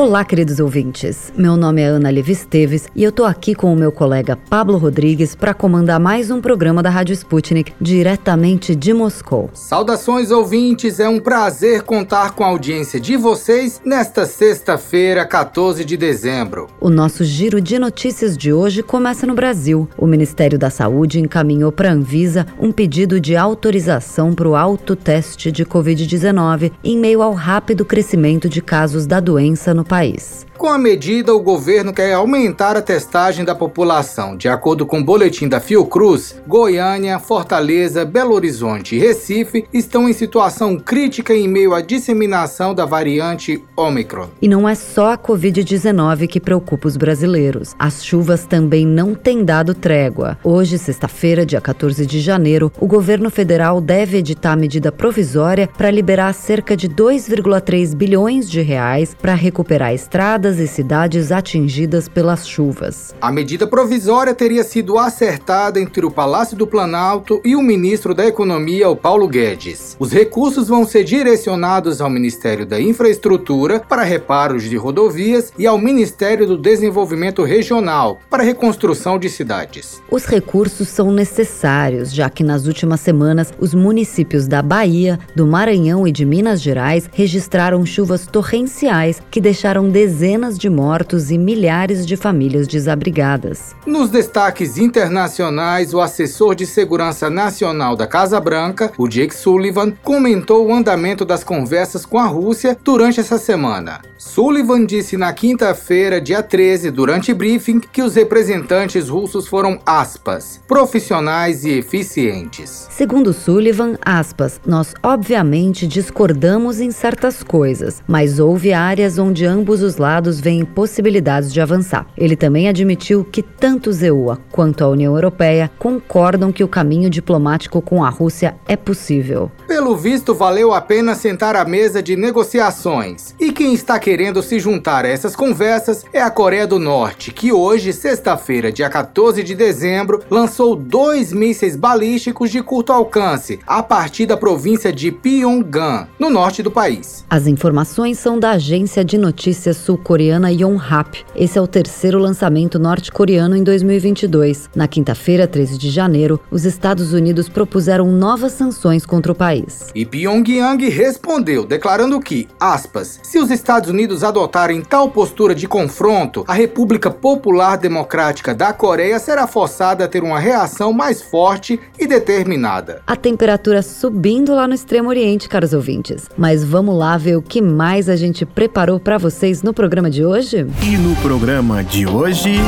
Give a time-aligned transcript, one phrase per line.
[0.00, 1.30] Olá, queridos ouvintes.
[1.36, 4.78] Meu nome é Ana Levi Esteves e eu tô aqui com o meu colega Pablo
[4.78, 9.50] Rodrigues para comandar mais um programa da Rádio Sputnik, diretamente de Moscou.
[9.52, 11.00] Saudações, ouvintes.
[11.00, 16.68] É um prazer contar com a audiência de vocês nesta sexta-feira, 14 de dezembro.
[16.80, 19.86] O nosso giro de notícias de hoje começa no Brasil.
[19.98, 25.52] O Ministério da Saúde encaminhou para a Anvisa um pedido de autorização para o autoteste
[25.52, 30.46] de Covid-19 em meio ao rápido crescimento de casos da doença no país.
[30.60, 34.36] Com a medida, o governo quer aumentar a testagem da população.
[34.36, 40.12] De acordo com o boletim da Fiocruz, Goiânia, Fortaleza, Belo Horizonte e Recife estão em
[40.12, 44.28] situação crítica em meio à disseminação da variante Omicron.
[44.42, 47.74] E não é só a Covid-19 que preocupa os brasileiros.
[47.78, 50.36] As chuvas também não têm dado trégua.
[50.44, 56.34] Hoje, sexta-feira, dia 14 de janeiro, o governo federal deve editar medida provisória para liberar
[56.34, 63.14] cerca de 2,3 bilhões de reais para recuperar estradas e cidades atingidas pelas chuvas.
[63.20, 68.26] A medida provisória teria sido acertada entre o Palácio do Planalto e o ministro da
[68.26, 69.96] Economia, o Paulo Guedes.
[69.98, 75.78] Os recursos vão ser direcionados ao Ministério da Infraestrutura para reparos de rodovias e ao
[75.78, 80.02] Ministério do Desenvolvimento Regional para reconstrução de cidades.
[80.10, 86.06] Os recursos são necessários, já que nas últimas semanas os municípios da Bahia, do Maranhão
[86.06, 92.06] e de Minas Gerais registraram chuvas torrenciais que deixaram dezenas dezenas de mortos e milhares
[92.06, 93.74] de famílias desabrigadas.
[93.86, 100.66] Nos destaques internacionais, o assessor de segurança nacional da Casa Branca, o Jake Sullivan, comentou
[100.66, 104.00] o andamento das conversas com a Rússia durante essa semana.
[104.16, 111.64] Sullivan disse na quinta-feira, dia 13, durante briefing, que os representantes russos foram, aspas, profissionais
[111.64, 112.86] e eficientes.
[112.90, 119.96] Segundo Sullivan, aspas, nós obviamente discordamos em certas coisas, mas houve áreas onde ambos os
[119.96, 122.06] lados Estados veem possibilidades de avançar.
[122.16, 127.82] Ele também admitiu que tanto Zeua quanto a União Europeia concordam que o caminho diplomático
[127.82, 129.50] com a Rússia é possível.
[129.66, 133.34] Pelo visto, valeu a pena sentar à mesa de negociações.
[133.40, 137.52] E quem está querendo se juntar a essas conversas é a Coreia do Norte, que
[137.52, 144.26] hoje, sexta-feira, dia 14 de dezembro, lançou dois mísseis balísticos de curto alcance a partir
[144.26, 147.24] da província de Pyongyang, no norte do país.
[147.28, 151.24] As informações são da agência de notícias sul-coreana coreana Yonhap.
[151.34, 154.68] Esse é o terceiro lançamento norte-coreano em 2022.
[154.76, 159.88] Na quinta-feira, 13 de janeiro, os Estados Unidos propuseram novas sanções contra o país.
[159.94, 166.44] E Pyongyang respondeu, declarando que, aspas, se os Estados Unidos adotarem tal postura de confronto,
[166.46, 172.06] a República Popular Democrática da Coreia será forçada a ter uma reação mais forte e
[172.06, 173.00] determinada.
[173.06, 176.28] A temperatura subindo lá no Extremo Oriente, caros ouvintes.
[176.36, 180.24] Mas vamos lá ver o que mais a gente preparou para vocês no programa de
[180.24, 180.66] hoje?
[180.82, 182.60] E no programa de hoje.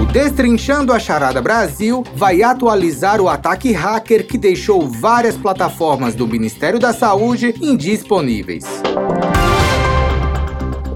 [0.00, 6.26] O Destrinchando a Charada Brasil vai atualizar o ataque hacker que deixou várias plataformas do
[6.26, 8.64] Ministério da Saúde indisponíveis.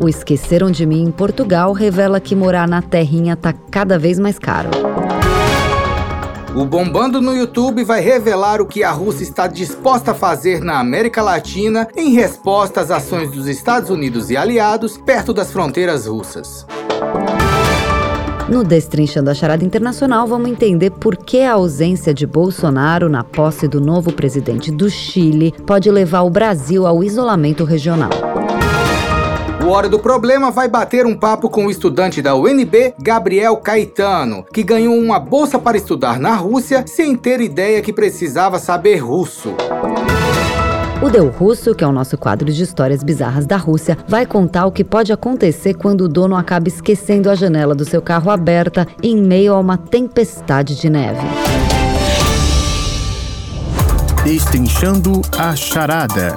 [0.01, 4.39] O Esqueceram de Mim em Portugal revela que morar na terrinha tá cada vez mais
[4.39, 4.71] caro.
[6.57, 10.81] O Bombando no YouTube vai revelar o que a Rússia está disposta a fazer na
[10.81, 16.67] América Latina em resposta às ações dos Estados Unidos e aliados perto das fronteiras russas.
[18.49, 23.69] No Destrinchando a Charada Internacional, vamos entender por que a ausência de Bolsonaro na posse
[23.69, 28.46] do novo presidente do Chile pode levar o Brasil ao isolamento regional.
[29.67, 34.45] O Hora do Problema vai bater um papo com o estudante da UNB, Gabriel Caetano,
[34.53, 39.57] que ganhou uma bolsa para estudar na Rússia sem ter ideia que precisava saber russo.
[41.03, 44.67] O Deu Russo, que é o nosso quadro de histórias bizarras da Rússia, vai contar
[44.67, 48.87] o que pode acontecer quando o dono acaba esquecendo a janela do seu carro aberta
[49.03, 51.27] em meio a uma tempestade de neve.
[54.23, 56.37] Destrinchando a charada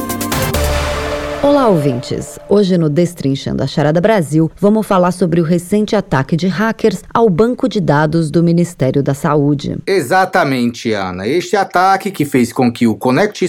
[1.43, 2.37] Olá, ouvintes!
[2.47, 7.27] Hoje no Destrinchando a Charada Brasil, vamos falar sobre o recente ataque de hackers ao
[7.31, 9.75] banco de dados do Ministério da Saúde.
[9.87, 11.27] Exatamente, Ana.
[11.27, 12.95] Este ataque que fez com que o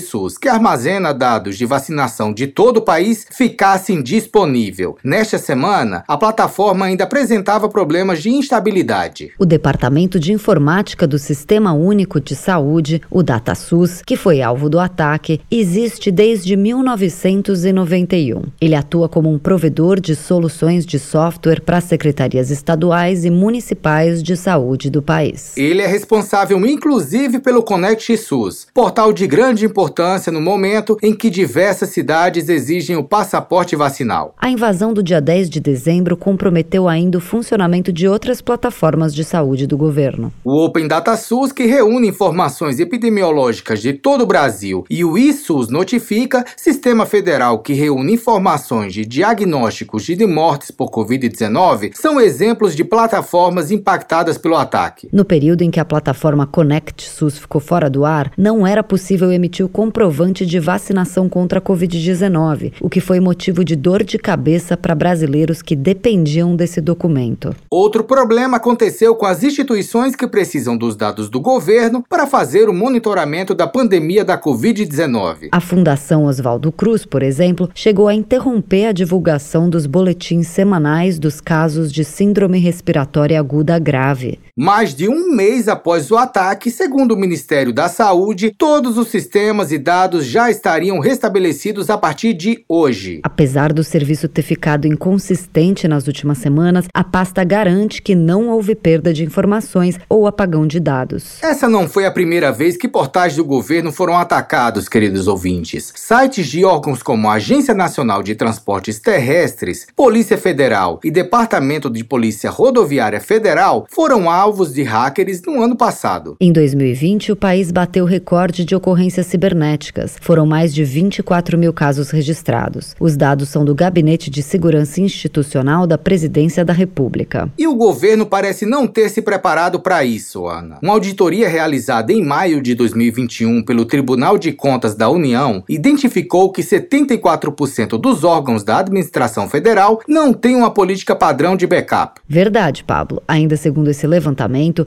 [0.01, 4.97] SUS, que armazena dados de vacinação de todo o país, ficasse indisponível.
[5.05, 9.33] Nesta semana, a plataforma ainda apresentava problemas de instabilidade.
[9.39, 14.81] O Departamento de Informática do Sistema Único de Saúde, o DataSUS, que foi alvo do
[14.81, 18.43] ataque, existe desde 1990 91.
[18.61, 24.37] Ele atua como um provedor de soluções de software para secretarias estaduais e municipais de
[24.37, 25.57] saúde do país.
[25.57, 31.29] Ele é responsável inclusive pelo Conect SUS, portal de grande importância no momento em que
[31.29, 34.35] diversas cidades exigem o passaporte vacinal.
[34.39, 39.25] A invasão do dia 10 de dezembro comprometeu ainda o funcionamento de outras plataformas de
[39.25, 40.33] saúde do governo.
[40.45, 45.69] O Open Data SUS, que reúne informações epidemiológicas de todo o Brasil, e o ISUS
[45.69, 52.77] Notifica, Sistema Federal que que reúne informações de diagnósticos de mortes por Covid-19, são exemplos
[52.77, 55.09] de plataformas impactadas pelo ataque.
[55.11, 59.33] No período em que a plataforma Connect SUS ficou fora do ar, não era possível
[59.33, 64.19] emitir o comprovante de vacinação contra a Covid-19, o que foi motivo de dor de
[64.19, 67.57] cabeça para brasileiros que dependiam desse documento.
[67.71, 72.75] Outro problema aconteceu com as instituições que precisam dos dados do governo para fazer o
[72.75, 75.49] monitoramento da pandemia da Covid-19.
[75.53, 81.19] A Fundação Oswaldo Cruz, por exemplo, exemplo, chegou a interromper a divulgação dos boletins semanais
[81.19, 84.39] dos casos de síndrome respiratória aguda grave.
[84.55, 89.73] Mais de um mês após o ataque, segundo o Ministério da Saúde, todos os sistemas
[89.73, 93.21] e dados já estariam restabelecidos a partir de hoje.
[93.23, 98.75] Apesar do serviço ter ficado inconsistente nas últimas semanas, a pasta garante que não houve
[98.75, 101.43] perda de informações ou apagão de dados.
[101.43, 105.95] Essa não foi a primeira vez que portais do governo foram atacados, queridos ouvintes.
[105.97, 112.05] Sites de órgãos como a Agência Nacional de Transportes Terrestres, Polícia Federal e Departamento de
[112.05, 116.37] Polícia Rodoviária Federal foram alvos de hackers no ano passado.
[116.41, 120.17] Em 2020, o país bateu recorde de ocorrências cibernéticas.
[120.21, 122.95] Foram mais de 24 mil casos registrados.
[122.99, 127.51] Os dados são do Gabinete de Segurança Institucional da Presidência da República.
[127.59, 130.79] E o governo parece não ter se preparado para isso, Ana.
[130.83, 136.63] Uma auditoria realizada em maio de 2021 pelo Tribunal de Contas da União identificou que
[136.63, 142.21] 74 4% dos órgãos da administração federal não têm uma política padrão de backup.
[142.29, 143.23] Verdade, Pablo.
[143.27, 144.32] Ainda segundo esse levantamento,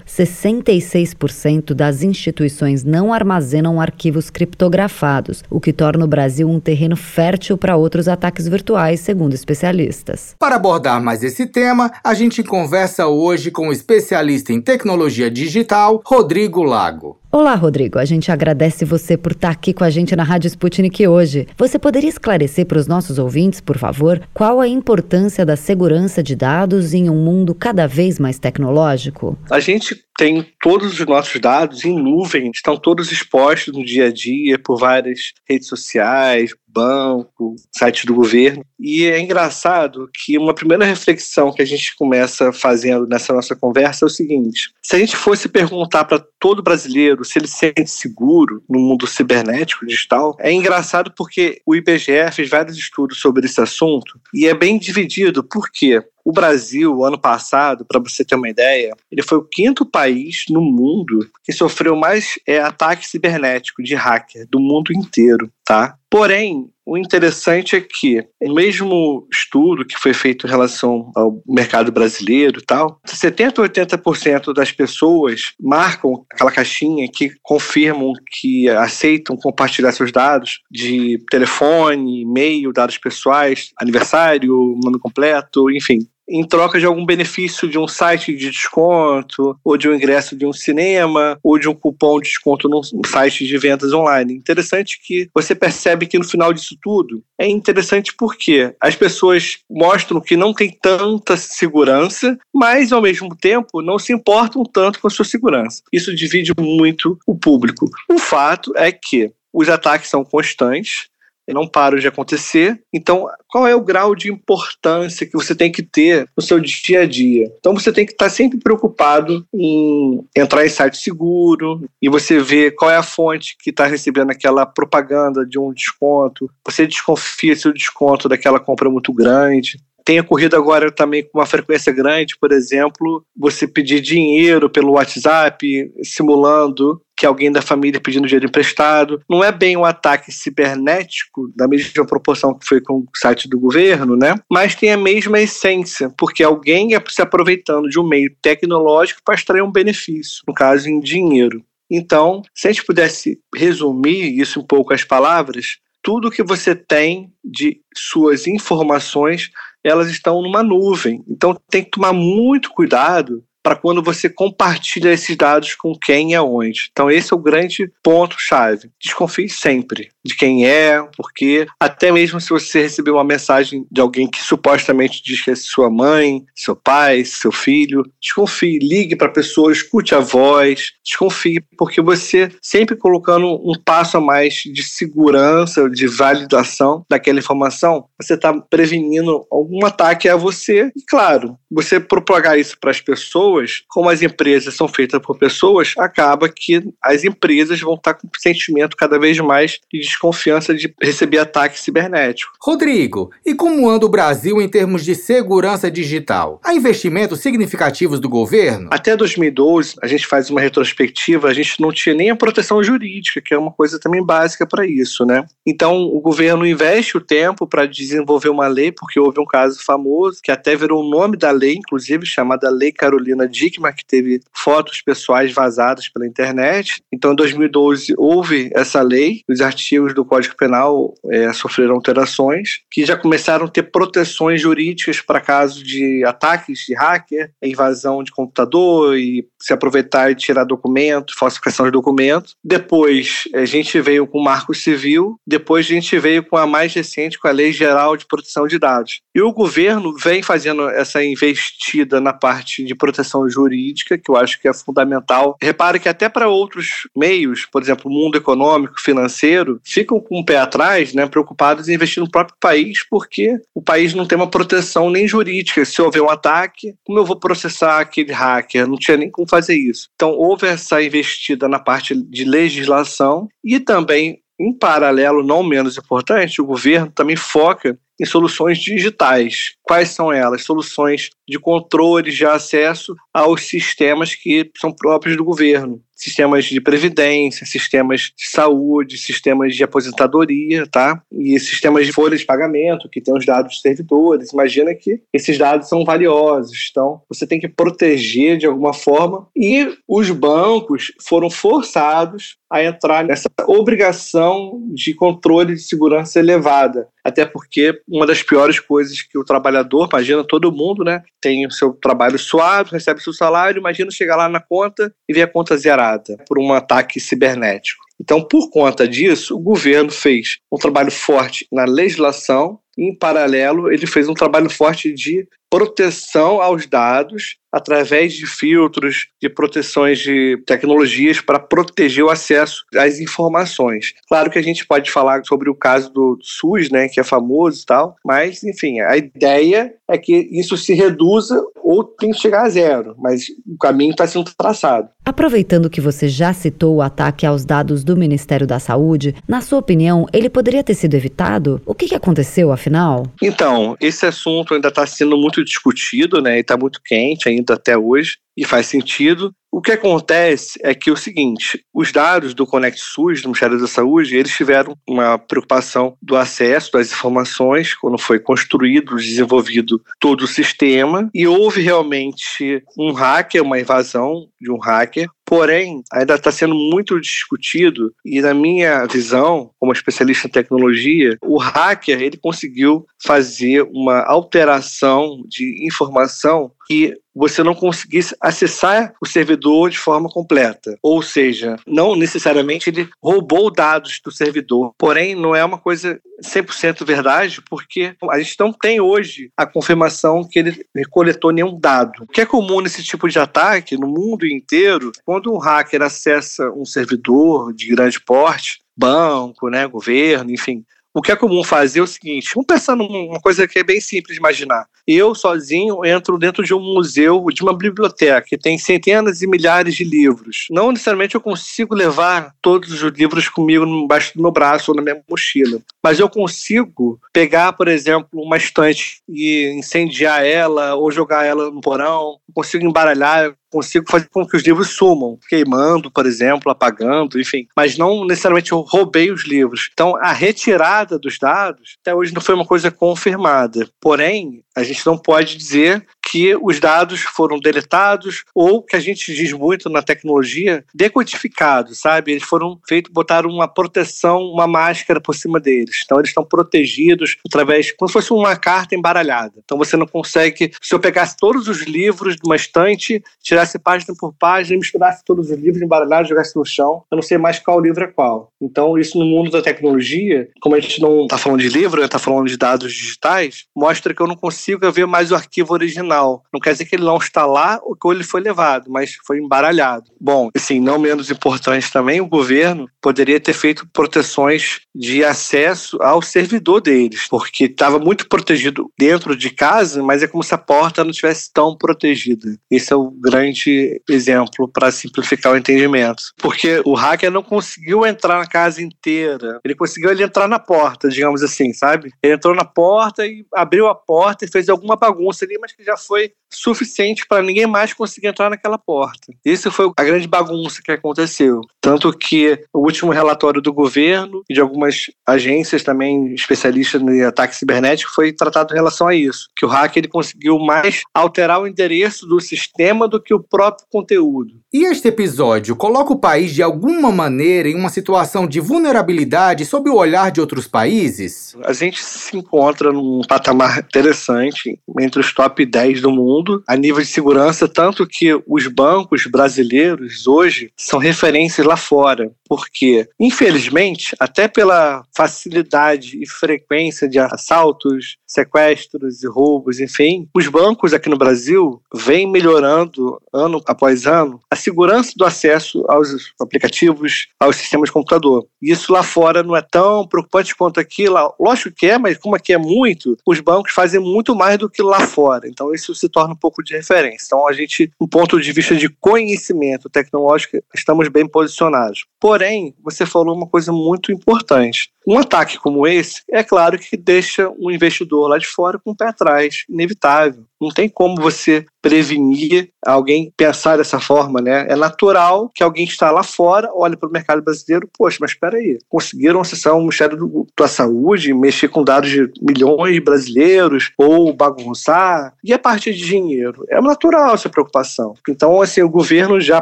[0.07, 7.57] 66% das instituições não armazenam arquivos criptografados, o que torna o Brasil um terreno fértil
[7.57, 10.35] para outros ataques virtuais, segundo especialistas.
[10.39, 16.01] Para abordar mais esse tema, a gente conversa hoje com o especialista em tecnologia digital,
[16.05, 17.19] Rodrigo Lago.
[17.31, 17.99] Olá, Rodrigo.
[17.99, 21.47] A gente agradece você por estar aqui com a gente na Rádio Sputnik hoje.
[21.57, 26.35] Você poderia esclarecer para os nossos ouvintes, por favor, qual a importância da segurança de
[26.35, 29.37] dados em um mundo cada vez mais tecnológico?
[29.51, 34.11] A gente tem todos os nossos dados em nuvem, estão todos expostos no dia a
[34.11, 38.65] dia por várias redes sociais, banco, site do governo.
[38.79, 44.05] E é engraçado que uma primeira reflexão que a gente começa fazendo nessa nossa conversa
[44.05, 47.89] é o seguinte: se a gente fosse perguntar para todo brasileiro se ele se sente
[47.89, 53.61] seguro no mundo cibernético digital, é engraçado porque o IBGE fez vários estudos sobre esse
[53.61, 55.43] assunto e é bem dividido.
[55.43, 56.01] Por quê?
[56.25, 60.59] O Brasil, ano passado, para você ter uma ideia, ele foi o quinto país no
[60.59, 65.95] mundo que sofreu mais é, ataque cibernético de hacker do mundo inteiro, tá?
[66.09, 71.91] Porém, o interessante é que o mesmo estudo que foi feito em relação ao mercado
[71.91, 79.35] brasileiro e tal, 70 ou 80% das pessoas marcam aquela caixinha que confirmam que aceitam
[79.35, 86.85] compartilhar seus dados de telefone, e-mail, dados pessoais, aniversário, nome completo, enfim, em troca de
[86.85, 91.57] algum benefício de um site de desconto, ou de um ingresso de um cinema, ou
[91.59, 94.33] de um cupom de desconto num site de vendas online.
[94.33, 100.21] Interessante que você percebe que no final disso tudo é interessante porque as pessoas mostram
[100.21, 105.11] que não tem tanta segurança, mas ao mesmo tempo não se importam tanto com a
[105.11, 105.81] sua segurança.
[105.91, 107.89] Isso divide muito o público.
[108.09, 111.07] O fato é que os ataques são constantes,
[111.53, 112.81] não param de acontecer.
[112.93, 117.01] Então, qual é o grau de importância que você tem que ter no seu dia
[117.01, 117.51] a dia?
[117.59, 122.75] Então, você tem que estar sempre preocupado em entrar em site seguro e você ver
[122.75, 126.49] qual é a fonte que está recebendo aquela propaganda de um desconto.
[126.65, 131.39] Você desconfia se o desconto daquela compra é muito grande tem ocorrido agora também com
[131.39, 137.99] uma frequência grande, por exemplo, você pedir dinheiro pelo WhatsApp, simulando que alguém da família
[137.99, 139.21] pedindo dinheiro emprestado.
[139.27, 143.59] Não é bem um ataque cibernético, da mesma proporção que foi com o site do
[143.59, 144.35] governo, né?
[144.51, 149.35] Mas tem a mesma essência, porque alguém é se aproveitando de um meio tecnológico para
[149.35, 151.63] extrair um benefício, no caso em dinheiro.
[151.89, 157.31] Então, se a gente pudesse resumir isso um pouco as palavras, tudo que você tem
[157.43, 159.49] de suas informações,
[159.85, 161.23] elas estão numa nuvem.
[161.29, 166.35] Então tem que tomar muito cuidado para quando você compartilha esses dados com quem e
[166.35, 166.89] aonde.
[166.91, 168.91] Então, esse é o grande ponto-chave.
[169.01, 174.29] Desconfie sempre de quem é, porque até mesmo se você receber uma mensagem de alguém
[174.29, 179.33] que supostamente diz que é sua mãe, seu pai, seu filho, desconfie, ligue para a
[179.33, 185.89] pessoa, escute a voz, desconfie, porque você sempre colocando um passo a mais de segurança,
[185.89, 190.91] de validação daquela informação, você está prevenindo algum ataque a você.
[190.95, 195.37] E claro, você propagar isso para as pessoas pessoas, como as empresas são feitas por
[195.37, 200.73] pessoas, acaba que as empresas vão estar com um sentimento cada vez mais de desconfiança
[200.73, 202.51] de receber ataque cibernético.
[202.61, 206.59] Rodrigo, e como anda o Brasil em termos de segurança digital?
[206.63, 208.89] Há investimentos significativos do governo?
[208.91, 213.41] Até 2012, a gente faz uma retrospectiva, a gente não tinha nem a proteção jurídica,
[213.41, 215.45] que é uma coisa também básica para isso, né?
[215.65, 220.39] Então, o governo investe o tempo para desenvolver uma lei, porque houve um caso famoso,
[220.43, 225.01] que até virou o nome da lei, inclusive chamada Lei Carolina Dickman, que teve fotos
[225.01, 227.01] pessoais vazadas pela internet.
[227.11, 233.05] Então, em 2012, houve essa lei, os artigos do Código Penal é, sofreram alterações, que
[233.05, 239.17] já começaram a ter proteções jurídicas para casos de ataques de hacker, invasão de computador
[239.17, 242.55] e se aproveitar e tirar documento, falsificação de documentos.
[242.63, 246.93] Depois, a gente veio com o Marco Civil, depois a gente veio com a mais
[246.93, 249.21] recente, com a Lei Geral de Proteção de Dados.
[249.33, 254.59] E o governo vem fazendo essa investida na parte de proteção jurídica, que eu acho
[254.59, 255.55] que é fundamental.
[255.61, 260.45] Repare que até para outros meios, por exemplo, o mundo econômico, financeiro, ficam com o
[260.45, 264.49] pé atrás, né, preocupados em investir no próprio país, porque o país não tem uma
[264.49, 265.83] proteção nem jurídica.
[265.85, 268.87] Se houver um ataque, como eu vou processar aquele hacker?
[268.87, 270.09] Não tinha nem como fazer isso.
[270.15, 276.61] Então, houve essa investida na parte de legislação e também em paralelo, não menos importante,
[276.61, 279.75] o governo também foca em soluções digitais.
[279.83, 280.63] Quais são elas?
[280.63, 286.01] Soluções de controle de acesso aos sistemas que são próprios do governo.
[286.15, 291.21] Sistemas de previdência, sistemas de saúde, sistemas de aposentadoria, tá?
[291.31, 294.53] E sistemas de folha de pagamento, que tem os dados dos servidores.
[294.53, 296.87] Imagina que esses dados são valiosos.
[296.89, 299.47] Então, você tem que proteger de alguma forma.
[299.55, 307.07] E os bancos foram forçados a entrar nessa obrigação de controle de segurança elevada.
[307.25, 311.23] Até porque uma das piores coisas que o trabalhador, imagina todo mundo, né?
[311.41, 315.41] Tem o seu trabalho suave, recebe seu salário, imagina chegar lá na conta e ver
[315.41, 318.05] a conta zerada por um ataque cibernético.
[318.21, 323.91] Então, por conta disso, o governo fez um trabalho forte na legislação e, em paralelo,
[323.91, 330.57] ele fez um trabalho forte de proteção aos dados através de filtros, de proteções de
[330.65, 334.13] tecnologias para proteger o acesso às informações.
[334.29, 337.81] Claro que a gente pode falar sobre o caso do SUS, né, que é famoso
[337.83, 342.63] e tal, mas enfim, a ideia é que isso se reduza ou tem que chegar
[342.63, 345.09] a zero, mas o caminho está sendo traçado.
[345.25, 349.79] Aproveitando que você já citou o ataque aos dados do Ministério da Saúde, na sua
[349.79, 351.81] opinião, ele poderia ter sido evitado?
[351.85, 353.25] O que, que aconteceu, afinal?
[353.41, 357.97] Então, esse assunto ainda está sendo muito discutido, né, e está muito quente ainda até
[357.97, 359.53] hoje, e faz sentido.
[359.75, 363.77] O que acontece é que é o seguinte, os dados do Conect SUS, do Ministério
[363.77, 370.43] da Saúde, eles tiveram uma preocupação do acesso das informações quando foi construído, desenvolvido todo
[370.43, 376.53] o sistema e houve realmente um hacker, uma invasão de um hacker, porém ainda está
[376.53, 383.05] sendo muito discutido e na minha visão, como especialista em tecnologia, o hacker ele conseguiu
[383.21, 390.95] fazer uma alteração de informação que você não conseguisse acessar o servidor de forma completa.
[391.01, 394.93] Ou seja, não necessariamente ele roubou dados do servidor.
[394.99, 400.47] Porém, não é uma coisa 100% verdade, porque a gente não tem hoje a confirmação
[400.47, 402.23] que ele coletou nenhum dado.
[402.23, 406.69] O que é comum nesse tipo de ataque no mundo inteiro, quando um hacker acessa
[406.69, 410.85] um servidor de grande porte, banco, né, governo, enfim,
[411.15, 414.01] o que é comum fazer é o seguinte: vamos pensar numa coisa que é bem
[414.01, 414.85] simples de imaginar.
[415.07, 419.95] Eu, sozinho, entro dentro de um museu, de uma biblioteca, que tem centenas e milhares
[419.95, 420.65] de livros.
[420.69, 425.01] Não necessariamente eu consigo levar todos os livros comigo embaixo do meu braço ou na
[425.01, 431.45] minha mochila, mas eu consigo pegar, por exemplo, uma estante e incendiar ela ou jogar
[431.45, 436.71] ela no porão, consigo embaralhar, consigo fazer com que os livros sumam, queimando, por exemplo,
[436.71, 437.67] apagando, enfim.
[437.75, 439.89] Mas não necessariamente eu roubei os livros.
[439.91, 443.85] Então, a retirada dos dados até hoje não foi uma coisa confirmada.
[443.99, 449.33] Porém, a gente não pode dizer que os dados foram deletados ou que a gente
[449.33, 452.31] diz muito na tecnologia, decodificados, sabe?
[452.31, 456.01] Eles foram feitos, botaram uma proteção, uma máscara por cima deles.
[456.03, 459.53] Então eles estão protegidos através, como se fosse uma carta embaralhada.
[459.63, 464.13] Então você não consegue, se eu pegasse todos os livros de uma estante, tirasse página
[464.19, 467.79] por página, misturasse todos os livros embaralhados, jogasse no chão, eu não sei mais qual
[467.79, 468.51] livro é qual.
[468.59, 472.17] Então isso no mundo da tecnologia, como a gente não está falando de livro, está
[472.17, 476.14] falando de dados digitais, mostra que eu não consigo ver mais o arquivo original
[476.53, 479.39] Não quer dizer que ele não está lá ou que ele foi levado, mas foi
[479.39, 480.11] embaralhado.
[480.19, 486.21] Bom, assim, não menos importante também, o governo poderia ter feito proteções de acesso ao
[486.21, 491.03] servidor deles, porque estava muito protegido dentro de casa, mas é como se a porta
[491.03, 492.55] não estivesse tão protegida.
[492.71, 496.23] Esse é o grande exemplo para simplificar o entendimento.
[496.37, 501.09] Porque o hacker não conseguiu entrar na casa inteira, ele conseguiu ele entrar na porta,
[501.09, 502.11] digamos assim, sabe?
[502.23, 505.83] Ele entrou na porta e abriu a porta e fez alguma bagunça ali, mas que
[505.83, 509.33] já foi suficiente para ninguém mais conseguir entrar naquela porta.
[509.43, 511.61] Isso foi a grande bagunça que aconteceu.
[511.81, 517.55] Tanto que o último relatório do governo e de algumas agências também especialistas em ataque
[517.55, 521.67] cibernético foi tratado em relação a isso, que o hacker ele conseguiu mais alterar o
[521.67, 524.53] endereço do sistema do que o próprio conteúdo.
[524.77, 529.89] E este episódio coloca o país de alguma maneira em uma situação de vulnerabilidade sob
[529.89, 531.55] o olhar de outros países?
[531.63, 537.01] A gente se encontra num patamar interessante entre os top 10 do mundo a nível
[537.01, 544.45] de segurança, tanto que os bancos brasileiros hoje são referências lá fora, porque, infelizmente, até
[544.49, 551.81] pela facilidade e frequência de assaltos, sequestros e roubos, enfim, os bancos aqui no Brasil
[551.93, 558.45] vêm melhorando ano após ano a segurança do acesso aos aplicativos, aos sistemas de computador.
[558.61, 561.07] Isso lá fora não é tão preocupante quanto aqui.
[561.07, 564.69] Lá, lógico que é, mas como aqui é muito, os bancos fazem muito mais do
[564.69, 565.47] que lá fora.
[565.47, 567.25] Então isso se torna um pouco de referência.
[567.27, 572.05] Então a gente, do ponto de vista de conhecimento tecnológico, estamos bem posicionados.
[572.19, 574.89] Porém, você falou uma coisa muito importante.
[575.07, 578.95] Um ataque como esse, é claro que deixa um investidor lá de fora com o
[578.95, 580.45] pé atrás, inevitável.
[580.61, 584.65] Não tem como você prevenir alguém pensar dessa forma, né?
[584.67, 588.31] É natural que alguém que está lá fora olhe para o mercado brasileiro, poxa, mas
[588.31, 593.91] espera aí, conseguiram acessar o Ministério da Saúde, mexer com dados de milhões de brasileiros,
[593.99, 596.65] ou bagunçar, e a parte de dinheiro?
[596.69, 598.15] É natural essa preocupação.
[598.27, 599.61] Então, assim, o governo já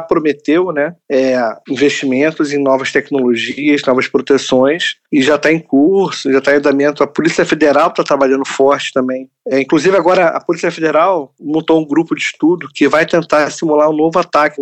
[0.00, 6.38] prometeu, né, é, investimentos em novas tecnologias, novas proteções, e já está em curso, já
[6.38, 7.02] está em andamento.
[7.02, 9.28] A Polícia Federal está trabalhando forte também.
[9.46, 10.83] É, inclusive, agora a Polícia Federal
[11.40, 14.60] montou um grupo de estudo que vai tentar simular um novo ataque,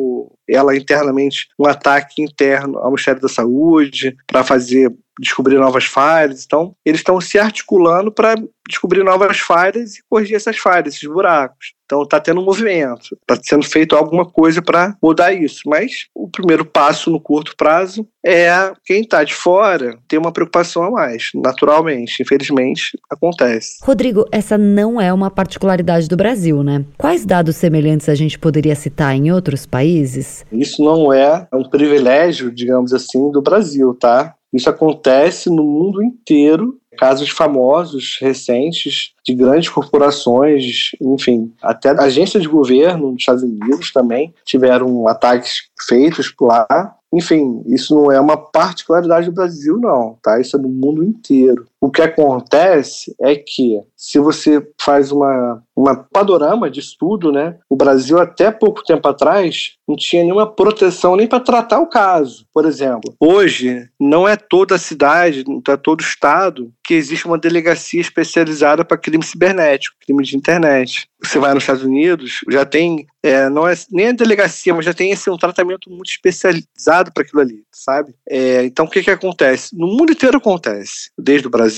[0.49, 6.45] ela internamente, um ataque interno ao Ministério da Saúde, para fazer descobrir novas falhas.
[6.45, 8.35] Então, eles estão se articulando para
[8.69, 11.75] descobrir novas falhas e corrigir essas falhas, esses buracos.
[11.85, 15.61] Então está tendo um movimento, está sendo feito alguma coisa para mudar isso.
[15.67, 18.51] Mas o primeiro passo no curto prazo é
[18.85, 21.31] quem está de fora ter uma preocupação a mais.
[21.35, 23.77] Naturalmente, infelizmente, acontece.
[23.83, 26.83] Rodrigo, essa não é uma particularidade do Brasil, né?
[26.97, 30.47] Quais dados semelhantes a gente poderia citar em outros países?
[30.51, 34.35] Isso não é um privilégio, digamos assim, do Brasil, tá?
[34.53, 42.49] Isso acontece no mundo inteiro casos famosos, recentes, de grandes corporações, enfim, até agências de
[42.49, 46.67] governo nos Estados Unidos também tiveram ataques feitos lá.
[47.13, 50.41] Enfim, isso não é uma particularidade do Brasil, não, tá?
[50.41, 51.67] Isso é no mundo inteiro.
[51.83, 57.75] O que acontece é que, se você faz uma, uma panorama de estudo, né, o
[57.75, 62.47] Brasil até pouco tempo atrás não tinha nenhuma proteção nem para tratar o caso.
[62.53, 67.27] Por exemplo, hoje não é toda a cidade, não é todo o estado que existe
[67.27, 71.09] uma delegacia especializada para crime cibernético, crime de internet.
[71.23, 74.93] Você vai nos Estados Unidos, já tem, é, não é nem a delegacia, mas já
[74.93, 78.13] tem esse, um tratamento muito especializado para aquilo ali, sabe?
[78.29, 79.77] É, então o que, que acontece?
[79.77, 81.72] No mundo inteiro acontece, desde o Brasil,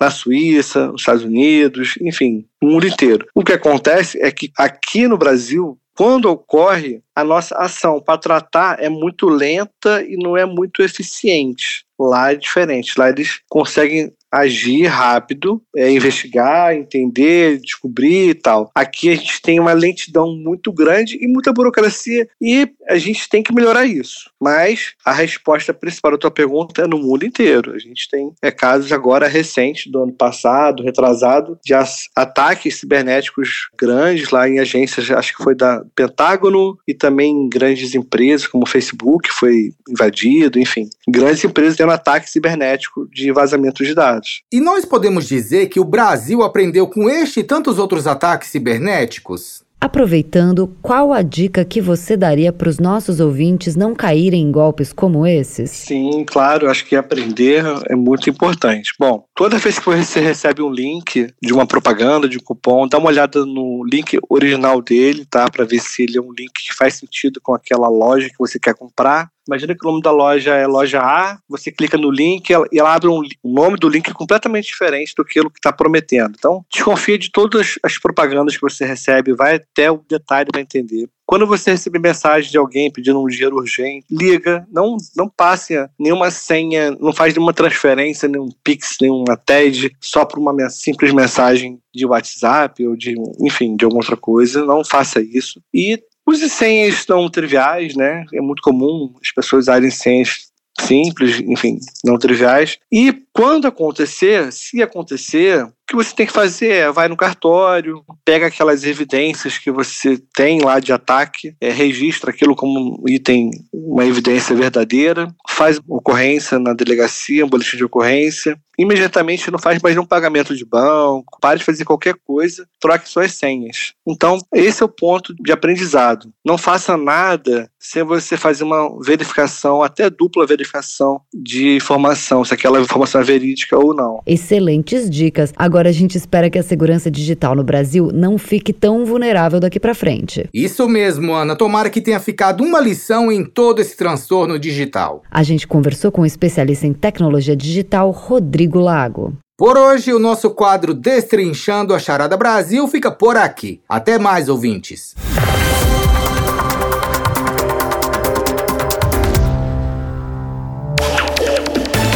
[0.00, 3.26] na Suíça, nos Estados Unidos, enfim, no mundo inteiro.
[3.34, 8.82] O que acontece é que aqui no Brasil quando ocorre, a nossa ação para tratar
[8.82, 11.84] é muito lenta e não é muito eficiente.
[11.98, 12.98] Lá é diferente.
[12.98, 18.70] Lá eles conseguem agir rápido, é, investigar, entender, descobrir e tal.
[18.74, 23.42] Aqui a gente tem uma lentidão muito grande e muita burocracia e a gente tem
[23.42, 24.30] que melhorar isso.
[24.40, 27.72] Mas a resposta principal da tua pergunta é no mundo inteiro.
[27.72, 31.72] A gente tem é, casos agora recentes do ano passado, retrasado, de
[32.16, 37.94] ataques cibernéticos grandes lá em agências, acho que foi da Pentágono e também em grandes
[37.94, 43.94] empresas como o Facebook foi invadido, enfim, grandes empresas tendo ataque cibernético de vazamento de
[43.94, 44.23] dados.
[44.52, 49.64] E nós podemos dizer que o Brasil aprendeu com este e tantos outros ataques cibernéticos?
[49.84, 54.94] Aproveitando, qual a dica que você daria para os nossos ouvintes não caírem em golpes
[54.94, 55.70] como esses?
[55.70, 58.94] Sim, claro, acho que aprender é muito importante.
[58.98, 62.96] Bom, toda vez que você recebe um link de uma propaganda, de um cupom, dá
[62.96, 65.50] uma olhada no link original dele, tá?
[65.50, 68.58] Para ver se ele é um link que faz sentido com aquela loja que você
[68.58, 69.28] quer comprar.
[69.46, 72.94] Imagina que o nome da loja é loja A, você clica no link e ela
[72.94, 76.34] abre um, o nome do link completamente diferente do que está prometendo.
[76.38, 81.08] Então, desconfie de todas as propagandas que você recebe, vai até o detalhe para entender.
[81.26, 86.30] Quando você recebe mensagem de alguém pedindo um dinheiro urgente, liga, não, não passe nenhuma
[86.30, 92.04] senha, não faz nenhuma transferência, nenhum Pix, nenhuma TED, só por uma simples mensagem de
[92.04, 94.64] WhatsApp ou de, enfim, de alguma outra coisa.
[94.64, 95.62] Não faça isso.
[95.72, 98.24] E Use senhas não triviais, né?
[98.32, 102.78] É muito comum as pessoas usarem senhas simples, enfim, não triviais.
[102.90, 108.02] E quando acontecer, se acontecer, o que você tem que fazer é vai no cartório,
[108.24, 113.50] pega aquelas evidências que você tem lá de ataque, é, registra aquilo como um item,
[113.72, 119.94] uma evidência verdadeira, faz ocorrência na delegacia, um boletim de ocorrência, imediatamente não faz mais
[119.94, 123.94] nenhum pagamento de banco, pare de fazer qualquer coisa, troque suas senhas.
[124.06, 126.32] Então, esse é o ponto de aprendizado.
[126.44, 132.80] Não faça nada sem você fazer uma verificação, até dupla verificação de informação, se aquela
[132.80, 134.22] informação é verídica ou não.
[134.26, 135.52] Excelentes dicas.
[135.56, 139.78] Agora a gente espera que a segurança digital no Brasil não fique tão vulnerável daqui
[139.78, 140.48] para frente.
[140.52, 141.56] Isso mesmo, Ana.
[141.56, 145.22] Tomara que tenha ficado uma lição em todo esse transtorno digital.
[145.30, 149.32] A gente conversou com o um especialista em tecnologia digital, Rodrigo Lago.
[149.56, 153.80] Por hoje, o nosso quadro Destrinchando a Charada Brasil fica por aqui.
[153.88, 155.14] Até mais, ouvintes.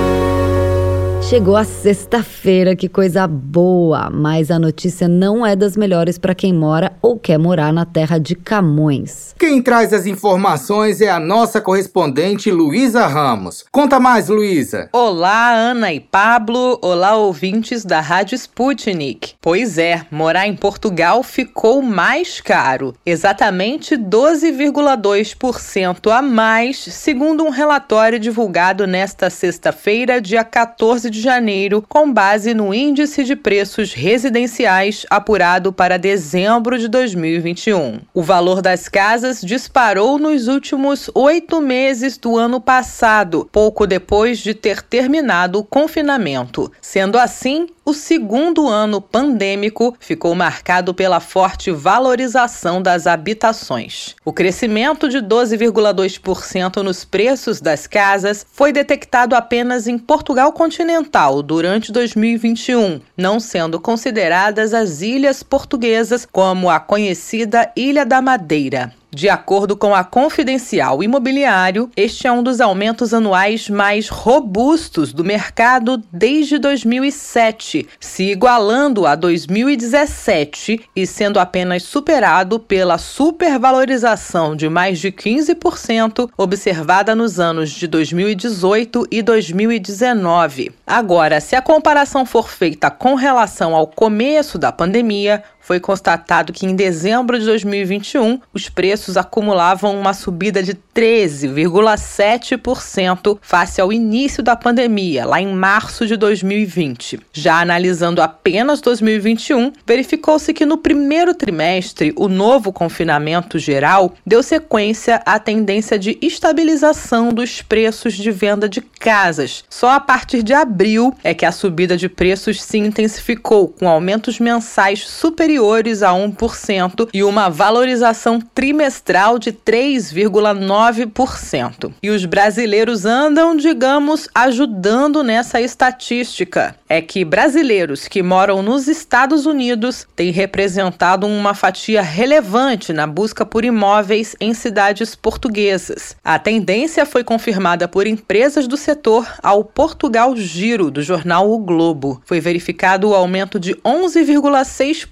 [1.31, 4.09] Chegou a sexta-feira, que coisa boa!
[4.09, 8.19] Mas a notícia não é das melhores para quem mora ou quer morar na terra
[8.19, 9.33] de Camões.
[9.39, 13.63] Quem traz as informações é a nossa correspondente Luísa Ramos.
[13.71, 14.89] Conta mais, Luísa.
[14.91, 16.77] Olá, Ana e Pablo.
[16.81, 19.35] Olá, ouvintes da Rádio Sputnik.
[19.39, 28.19] Pois é, morar em Portugal ficou mais caro, exatamente 12,2% a mais, segundo um relatório
[28.19, 35.71] divulgado nesta sexta-feira, dia 14 de janeiro, com base no Índice de Preços Residenciais apurado
[35.71, 38.01] para dezembro de 2021.
[38.13, 44.53] O valor das casas disparou nos últimos oito meses do ano passado, pouco depois de
[44.53, 46.69] ter terminado o confinamento.
[46.81, 54.15] Sendo assim, o segundo ano pandêmico ficou marcado pela forte valorização das habitações.
[54.23, 61.91] O crescimento de 12,2% nos preços das casas foi detectado apenas em Portugal continental durante
[61.91, 68.93] 2021, não sendo consideradas as ilhas portuguesas como a conhecida Ilha da Madeira.
[69.13, 75.21] De acordo com a Confidencial Imobiliário, este é um dos aumentos anuais mais robustos do
[75.21, 84.97] mercado desde 2007, se igualando a 2017 e sendo apenas superado pela supervalorização de mais
[84.97, 90.71] de 15% observada nos anos de 2018 e 2019.
[90.87, 96.65] Agora, se a comparação for feita com relação ao começo da pandemia, foi constatado que
[96.65, 104.53] em dezembro de 2021 os preços acumulavam uma subida de 13,7% face ao início da
[104.53, 107.21] pandemia, lá em março de 2020.
[107.31, 115.21] Já analisando apenas 2021, verificou-se que no primeiro trimestre o novo confinamento geral deu sequência
[115.25, 119.63] à tendência de estabilização dos preços de venda de casas.
[119.69, 124.37] Só a partir de abril é que a subida de preços se intensificou, com aumentos
[124.37, 131.93] mensais superiores a 1% e uma valorização trimestral de 3,9%.
[132.01, 136.75] E os brasileiros andam, digamos, ajudando nessa estatística.
[136.89, 143.45] É que brasileiros que moram nos Estados Unidos têm representado uma fatia relevante na busca
[143.45, 146.15] por imóveis em cidades portuguesas.
[146.23, 152.19] A tendência foi confirmada por empresas do setor ao Portugal Giro, do jornal O Globo.
[152.25, 155.11] Foi verificado o aumento de 11,6%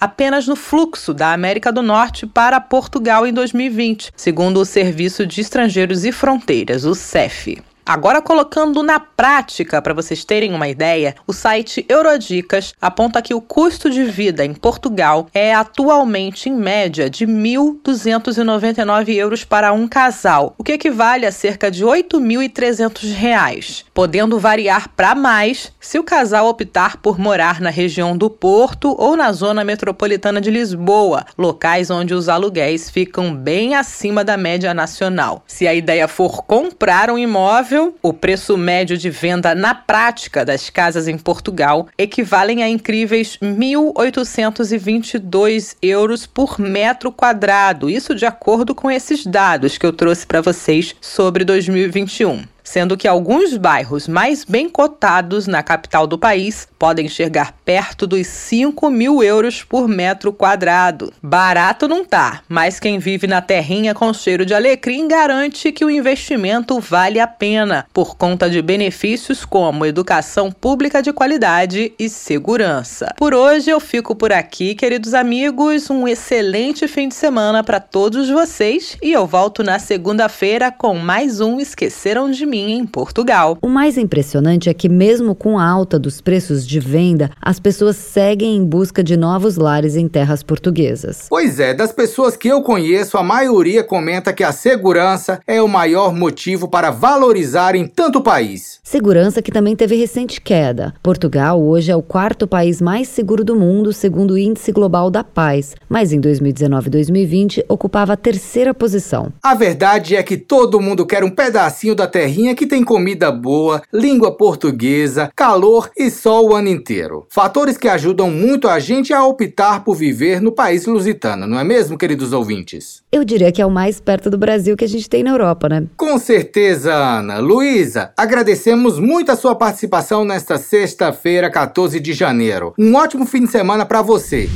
[0.00, 5.40] apenas no fluxo da América do Norte para Portugal em 2020, segundo o Serviço de
[5.40, 7.62] Estrangeiros e Fronteiras, o CEF.
[7.86, 13.42] Agora, colocando na prática, para vocês terem uma ideia, o site Eurodicas aponta que o
[13.42, 20.54] custo de vida em Portugal é atualmente, em média, de 1.299 euros para um casal,
[20.56, 26.46] o que equivale a cerca de 8.300 reais, podendo variar para mais se o casal
[26.48, 32.14] optar por morar na região do Porto ou na zona metropolitana de Lisboa, locais onde
[32.14, 35.44] os aluguéis ficam bem acima da média nacional.
[35.46, 40.44] Se a ideia for comprar um imóvel, imóvel, o preço médio de venda na prática
[40.44, 47.90] das casas em Portugal equivalem a incríveis 1.822 euros por metro quadrado.
[47.90, 53.06] Isso de acordo com esses dados que eu trouxe para vocês sobre 2021 sendo que
[53.06, 59.22] alguns bairros mais bem cotados na capital do país podem chegar perto dos 5 mil
[59.22, 61.12] euros por metro quadrado.
[61.22, 65.90] Barato não tá, mas quem vive na terrinha com cheiro de alecrim garante que o
[65.90, 73.12] investimento vale a pena, por conta de benefícios como educação pública de qualidade e segurança.
[73.18, 75.90] Por hoje eu fico por aqui, queridos amigos.
[75.90, 81.40] Um excelente fim de semana para todos vocês e eu volto na segunda-feira com mais
[81.40, 83.58] um Esqueceram de Mim em Portugal.
[83.60, 87.96] O mais impressionante é que, mesmo com a alta dos preços de venda, as pessoas
[87.96, 91.26] seguem em busca de novos lares em terras portuguesas.
[91.28, 95.68] Pois é, das pessoas que eu conheço, a maioria comenta que a segurança é o
[95.68, 98.80] maior motivo para valorizar em tanto país.
[98.82, 100.94] Segurança que também teve recente queda.
[101.02, 105.24] Portugal hoje é o quarto país mais seguro do mundo, segundo o Índice Global da
[105.24, 109.32] Paz, mas em 2019 e 2020 ocupava a terceira posição.
[109.42, 113.80] A verdade é que todo mundo quer um pedacinho da terrinha que tem comida boa,
[113.92, 117.24] língua portuguesa, calor e sol o ano inteiro.
[117.30, 121.62] Fatores que ajudam muito a gente a optar por viver no país lusitano, não é
[121.62, 123.04] mesmo, queridos ouvintes?
[123.12, 125.68] Eu diria que é o mais perto do Brasil que a gente tem na Europa,
[125.68, 125.84] né?
[125.96, 127.38] Com certeza, Ana.
[127.38, 132.74] Luísa, agradecemos muito a sua participação nesta sexta-feira, 14 de janeiro.
[132.76, 134.48] Um ótimo fim de semana para você.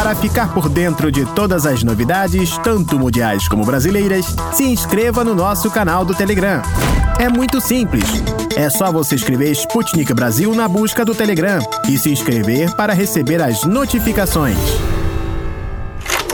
[0.00, 5.34] Para ficar por dentro de todas as novidades, tanto mundiais como brasileiras, se inscreva no
[5.34, 6.62] nosso canal do Telegram.
[7.18, 8.06] É muito simples.
[8.56, 13.42] É só você escrever Sputnik Brasil na busca do Telegram e se inscrever para receber
[13.42, 14.56] as notificações.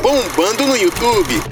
[0.01, 1.43] Bombando no YouTube.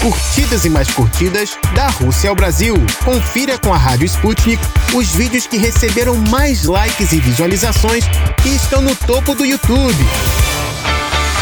[0.00, 2.74] Curtidas e mais curtidas da Rússia ao Brasil.
[3.04, 4.60] Confira com a Rádio Sputnik
[4.92, 8.04] os vídeos que receberam mais likes e visualizações
[8.44, 10.04] e estão no topo do YouTube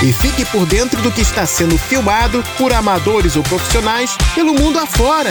[0.03, 4.79] e fique por dentro do que está sendo filmado por amadores ou profissionais pelo mundo
[4.79, 5.31] afora.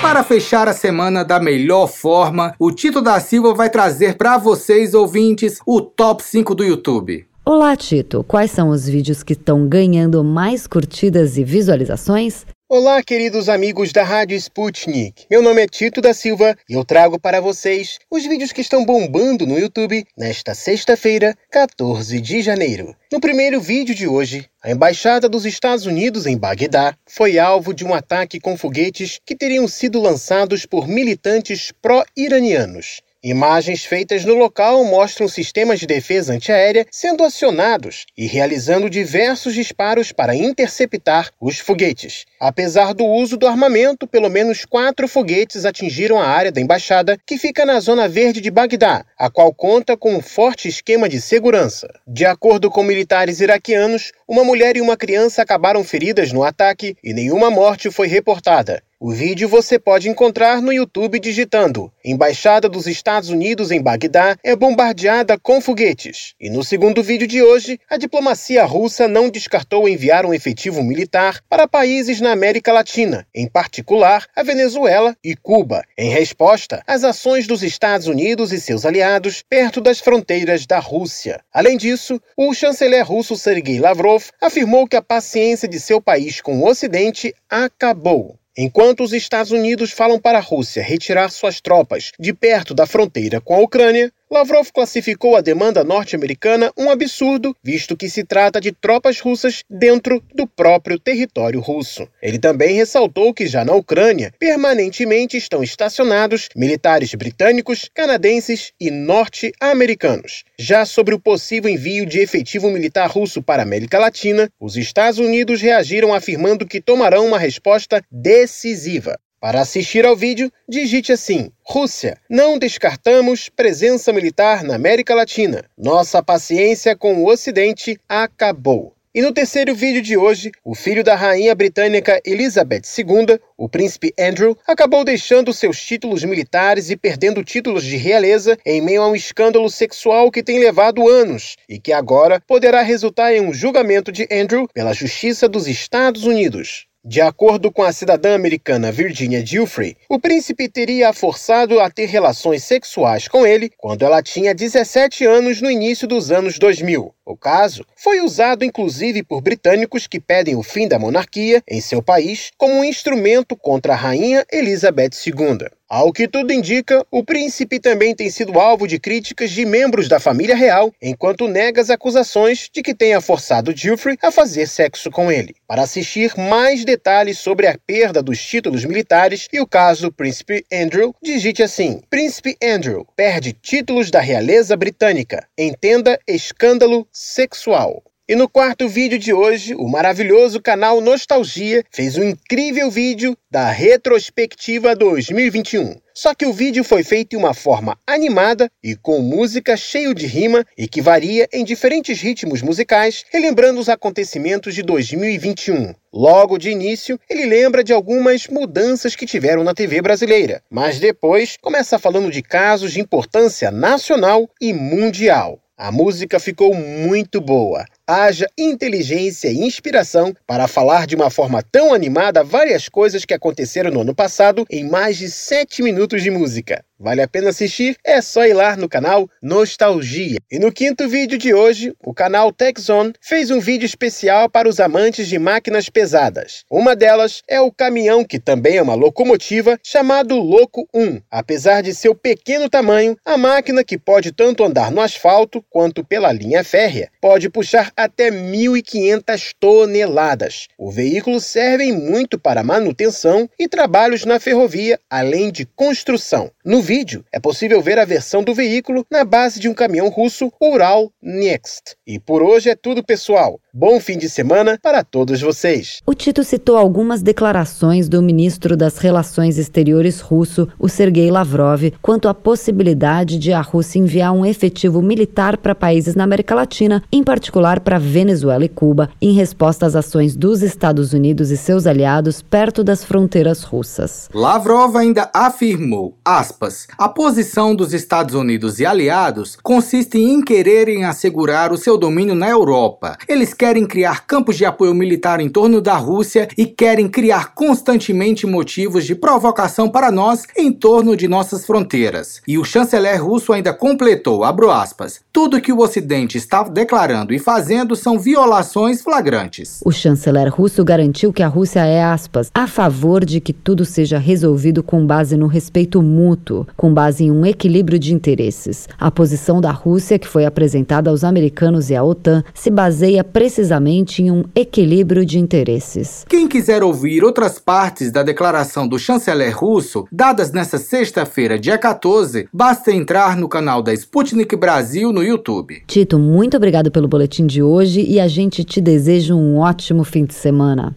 [0.00, 4.94] Para fechar a semana da melhor forma, o Tito da Silva vai trazer para vocês,
[4.94, 7.26] ouvintes, o top 5 do YouTube.
[7.44, 8.24] Olá, Tito.
[8.24, 12.46] Quais são os vídeos que estão ganhando mais curtidas e visualizações?
[12.70, 15.24] Olá, queridos amigos da Rádio Sputnik.
[15.30, 18.84] Meu nome é Tito da Silva e eu trago para vocês os vídeos que estão
[18.84, 22.94] bombando no YouTube nesta sexta-feira, 14 de janeiro.
[23.10, 27.86] No primeiro vídeo de hoje, a embaixada dos Estados Unidos em Bagdá foi alvo de
[27.86, 33.00] um ataque com foguetes que teriam sido lançados por militantes pró-iranianos.
[33.28, 40.12] Imagens feitas no local mostram sistemas de defesa antiaérea sendo acionados e realizando diversos disparos
[40.12, 42.24] para interceptar os foguetes.
[42.40, 47.36] Apesar do uso do armamento, pelo menos quatro foguetes atingiram a área da embaixada, que
[47.36, 51.86] fica na zona verde de Bagdá, a qual conta com um forte esquema de segurança.
[52.06, 57.12] De acordo com militares iraquianos, uma mulher e uma criança acabaram feridas no ataque e
[57.12, 58.82] nenhuma morte foi reportada.
[59.00, 64.56] O vídeo você pode encontrar no YouTube digitando Embaixada dos Estados Unidos em Bagdá é
[64.56, 66.34] bombardeada com foguetes.
[66.40, 71.40] E no segundo vídeo de hoje, a diplomacia russa não descartou enviar um efetivo militar
[71.48, 77.46] para países na América Latina, em particular a Venezuela e Cuba, em resposta às ações
[77.46, 81.40] dos Estados Unidos e seus aliados perto das fronteiras da Rússia.
[81.52, 86.58] Além disso, o chanceler russo Sergei Lavrov afirmou que a paciência de seu país com
[86.58, 88.36] o Ocidente acabou.
[88.60, 93.40] Enquanto os Estados Unidos falam para a Rússia retirar suas tropas de perto da fronteira
[93.40, 98.72] com a Ucrânia, Lavrov classificou a demanda norte-americana um absurdo, visto que se trata de
[98.72, 102.06] tropas russas dentro do próprio território russo.
[102.20, 110.44] Ele também ressaltou que já na Ucrânia permanentemente estão estacionados militares britânicos, canadenses e norte-americanos.
[110.58, 115.18] Já sobre o possível envio de efetivo militar russo para a América Latina, os Estados
[115.18, 119.18] Unidos reagiram afirmando que tomarão uma resposta decisiva.
[119.40, 122.18] Para assistir ao vídeo, digite assim: Rússia.
[122.28, 125.64] Não descartamos presença militar na América Latina.
[125.78, 128.96] Nossa paciência com o Ocidente acabou.
[129.14, 134.12] E no terceiro vídeo de hoje, o filho da rainha britânica Elizabeth II, o príncipe
[134.18, 139.14] Andrew, acabou deixando seus títulos militares e perdendo títulos de realeza em meio a um
[139.14, 144.26] escândalo sexual que tem levado anos e que agora poderá resultar em um julgamento de
[144.32, 146.87] Andrew pela Justiça dos Estados Unidos.
[147.04, 152.06] De acordo com a cidadã americana Virginia Giuffre, o príncipe teria a forçado a ter
[152.06, 157.14] relações sexuais com ele quando ela tinha 17 anos no início dos anos 2000.
[157.24, 162.02] O caso foi usado inclusive por britânicos que pedem o fim da monarquia em seu
[162.02, 165.77] país como um instrumento contra a rainha Elizabeth II.
[165.90, 170.20] Ao que tudo indica, o príncipe também tem sido alvo de críticas de membros da
[170.20, 175.32] família real, enquanto nega as acusações de que tenha forçado Geoffrey a fazer sexo com
[175.32, 175.56] ele.
[175.66, 180.62] Para assistir mais detalhes sobre a perda dos títulos militares e o caso do príncipe
[180.70, 185.48] Andrew, digite assim: Príncipe Andrew perde títulos da realeza britânica.
[185.56, 188.02] Entenda escândalo sexual.
[188.30, 193.70] E no quarto vídeo de hoje, o maravilhoso canal Nostalgia fez um incrível vídeo da
[193.70, 195.96] retrospectiva 2021.
[196.12, 200.26] Só que o vídeo foi feito em uma forma animada e com música cheio de
[200.26, 205.94] rima e que varia em diferentes ritmos musicais, relembrando os acontecimentos de 2021.
[206.12, 211.56] Logo de início, ele lembra de algumas mudanças que tiveram na TV brasileira, mas depois
[211.56, 215.58] começa falando de casos de importância nacional e mundial.
[215.78, 217.86] A música ficou muito boa.
[218.10, 223.90] Haja inteligência e inspiração para falar de uma forma tão animada várias coisas que aconteceram
[223.90, 226.82] no ano passado em mais de 7 minutos de música.
[227.00, 227.96] Vale a pena assistir?
[228.04, 230.38] É só ir lá no canal Nostalgia.
[230.50, 234.80] E no quinto vídeo de hoje, o canal TechZone fez um vídeo especial para os
[234.80, 236.64] amantes de máquinas pesadas.
[236.68, 241.20] Uma delas é o caminhão, que também é uma locomotiva, chamado Loco 1.
[241.30, 246.32] Apesar de seu pequeno tamanho, a máquina, que pode tanto andar no asfalto quanto pela
[246.32, 250.68] linha férrea, pode puxar até 1.500 toneladas.
[250.78, 256.50] O veículo serve muito para manutenção e trabalhos na ferrovia, além de construção.
[256.64, 260.52] No vídeo, é possível ver a versão do veículo na base de um caminhão russo
[260.60, 261.96] Ural Next.
[262.06, 263.58] E por hoje é tudo, pessoal.
[263.72, 266.00] Bom fim de semana para todos vocês.
[266.06, 272.28] O Tito citou algumas declarações do ministro das Relações Exteriores russo, o Sergei Lavrov, quanto
[272.28, 277.22] à possibilidade de a Rússia enviar um efetivo militar para países na América Latina, em
[277.22, 282.42] particular para Venezuela e Cuba, em resposta às ações dos Estados Unidos e seus aliados
[282.42, 284.28] perto das fronteiras russas.
[284.34, 291.72] Lavrov ainda afirmou, aspas, a posição dos Estados Unidos e aliados consiste em quererem assegurar
[291.72, 293.16] o seu domínio na Europa.
[293.26, 298.46] Eles querem criar campos de apoio militar em torno da Rússia e querem criar constantemente
[298.46, 302.42] motivos de provocação para nós em torno de nossas fronteiras.
[302.46, 307.38] E o chanceler russo ainda completou, abro aspas, tudo que o Ocidente está declarando e
[307.38, 309.80] fazendo são violações flagrantes.
[309.84, 314.18] O chanceler russo garantiu que a Rússia é, aspas, a favor de que tudo seja
[314.18, 318.88] resolvido com base no respeito mútuo com base em um equilíbrio de interesses.
[318.98, 324.22] A posição da Rússia, que foi apresentada aos americanos e à OTAN, se baseia precisamente
[324.22, 326.24] em um equilíbrio de interesses.
[326.28, 332.48] Quem quiser ouvir outras partes da declaração do chanceler russo, dadas nesta sexta-feira, dia 14,
[332.52, 335.82] basta entrar no canal da Sputnik Brasil no YouTube.
[335.86, 337.67] Tito, muito obrigado pelo boletim de hoje
[338.00, 340.92] e a gente te deseja um ótimo fim de semana.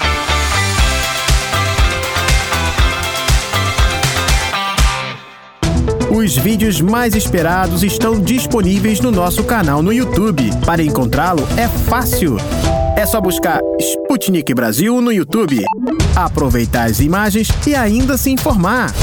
[6.10, 10.49] Os vídeos mais esperados estão disponíveis no nosso canal no YouTube.
[10.65, 12.38] Para encontrá-lo é fácil.
[12.95, 15.63] É só buscar Sputnik Brasil no YouTube.
[16.15, 18.93] Aproveitar as imagens e ainda se informar.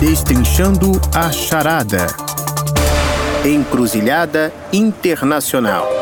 [0.00, 2.06] Destrinchando a charada.
[3.44, 6.01] Encruzilhada Internacional.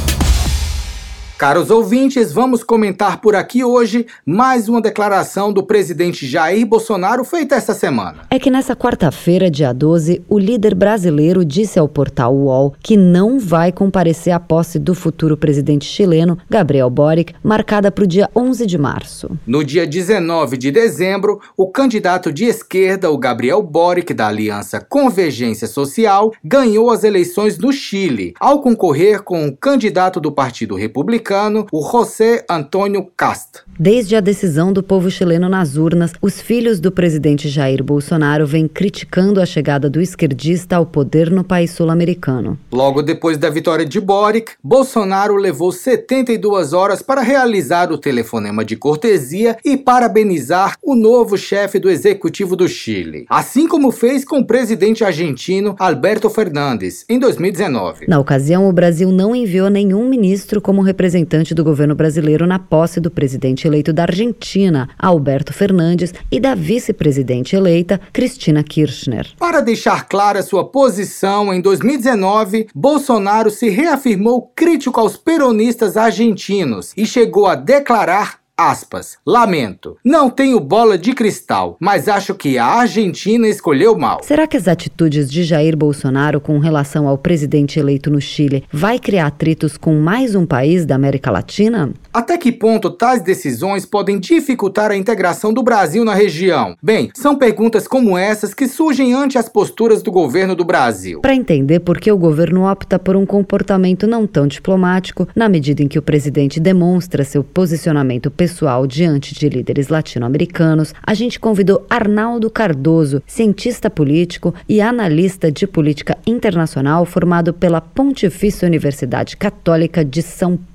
[1.41, 7.55] Caros ouvintes, vamos comentar por aqui hoje mais uma declaração do presidente Jair Bolsonaro feita
[7.55, 8.27] esta semana.
[8.29, 13.39] É que nessa quarta-feira, dia 12, o líder brasileiro disse ao portal UOL que não
[13.39, 18.67] vai comparecer à posse do futuro presidente chileno, Gabriel Boric, marcada para o dia 11
[18.67, 19.31] de março.
[19.47, 25.65] No dia 19 de dezembro, o candidato de esquerda, o Gabriel Boric, da Aliança Convergência
[25.65, 31.65] Social, ganhou as eleições no Chile, ao concorrer com o candidato do Partido Republicano republicano,
[31.71, 33.61] o José Antônio Cast.
[33.79, 38.67] Desde a decisão do povo chileno nas urnas, os filhos do presidente Jair Bolsonaro vêm
[38.67, 42.59] criticando a chegada do esquerdista ao poder no país sul-americano.
[42.71, 48.75] Logo depois da vitória de Boric, Bolsonaro levou 72 horas para realizar o telefonema de
[48.75, 54.45] cortesia e parabenizar o novo chefe do executivo do Chile, assim como fez com o
[54.45, 58.05] presidente argentino Alberto Fernandes em 2019.
[58.07, 62.57] Na ocasião, o Brasil não enviou nenhum ministro como representante representante do governo brasileiro na
[62.57, 69.27] posse do presidente eleito da Argentina, Alberto Fernandes, e da vice-presidente eleita, Cristina Kirchner.
[69.37, 77.05] Para deixar clara sua posição, em 2019, Bolsonaro se reafirmou crítico aos peronistas argentinos e
[77.05, 83.47] chegou a declarar aspas, lamento, não tenho bola de cristal, mas acho que a Argentina
[83.47, 84.21] escolheu mal.
[84.23, 88.99] Será que as atitudes de Jair Bolsonaro com relação ao presidente eleito no Chile vai
[88.99, 91.91] criar atritos com mais um país da América Latina?
[92.13, 96.75] Até que ponto tais decisões podem dificultar a integração do Brasil na região?
[96.83, 101.21] Bem, são perguntas como essas que surgem ante as posturas do governo do Brasil.
[101.21, 105.81] Para entender por que o governo opta por um comportamento não tão diplomático, na medida
[105.81, 111.85] em que o presidente demonstra seu posicionamento pessoal diante de líderes latino-americanos, a gente convidou
[111.89, 120.21] Arnaldo Cardoso, cientista político e analista de política internacional formado pela Pontifícia Universidade Católica de
[120.21, 120.70] São Paulo.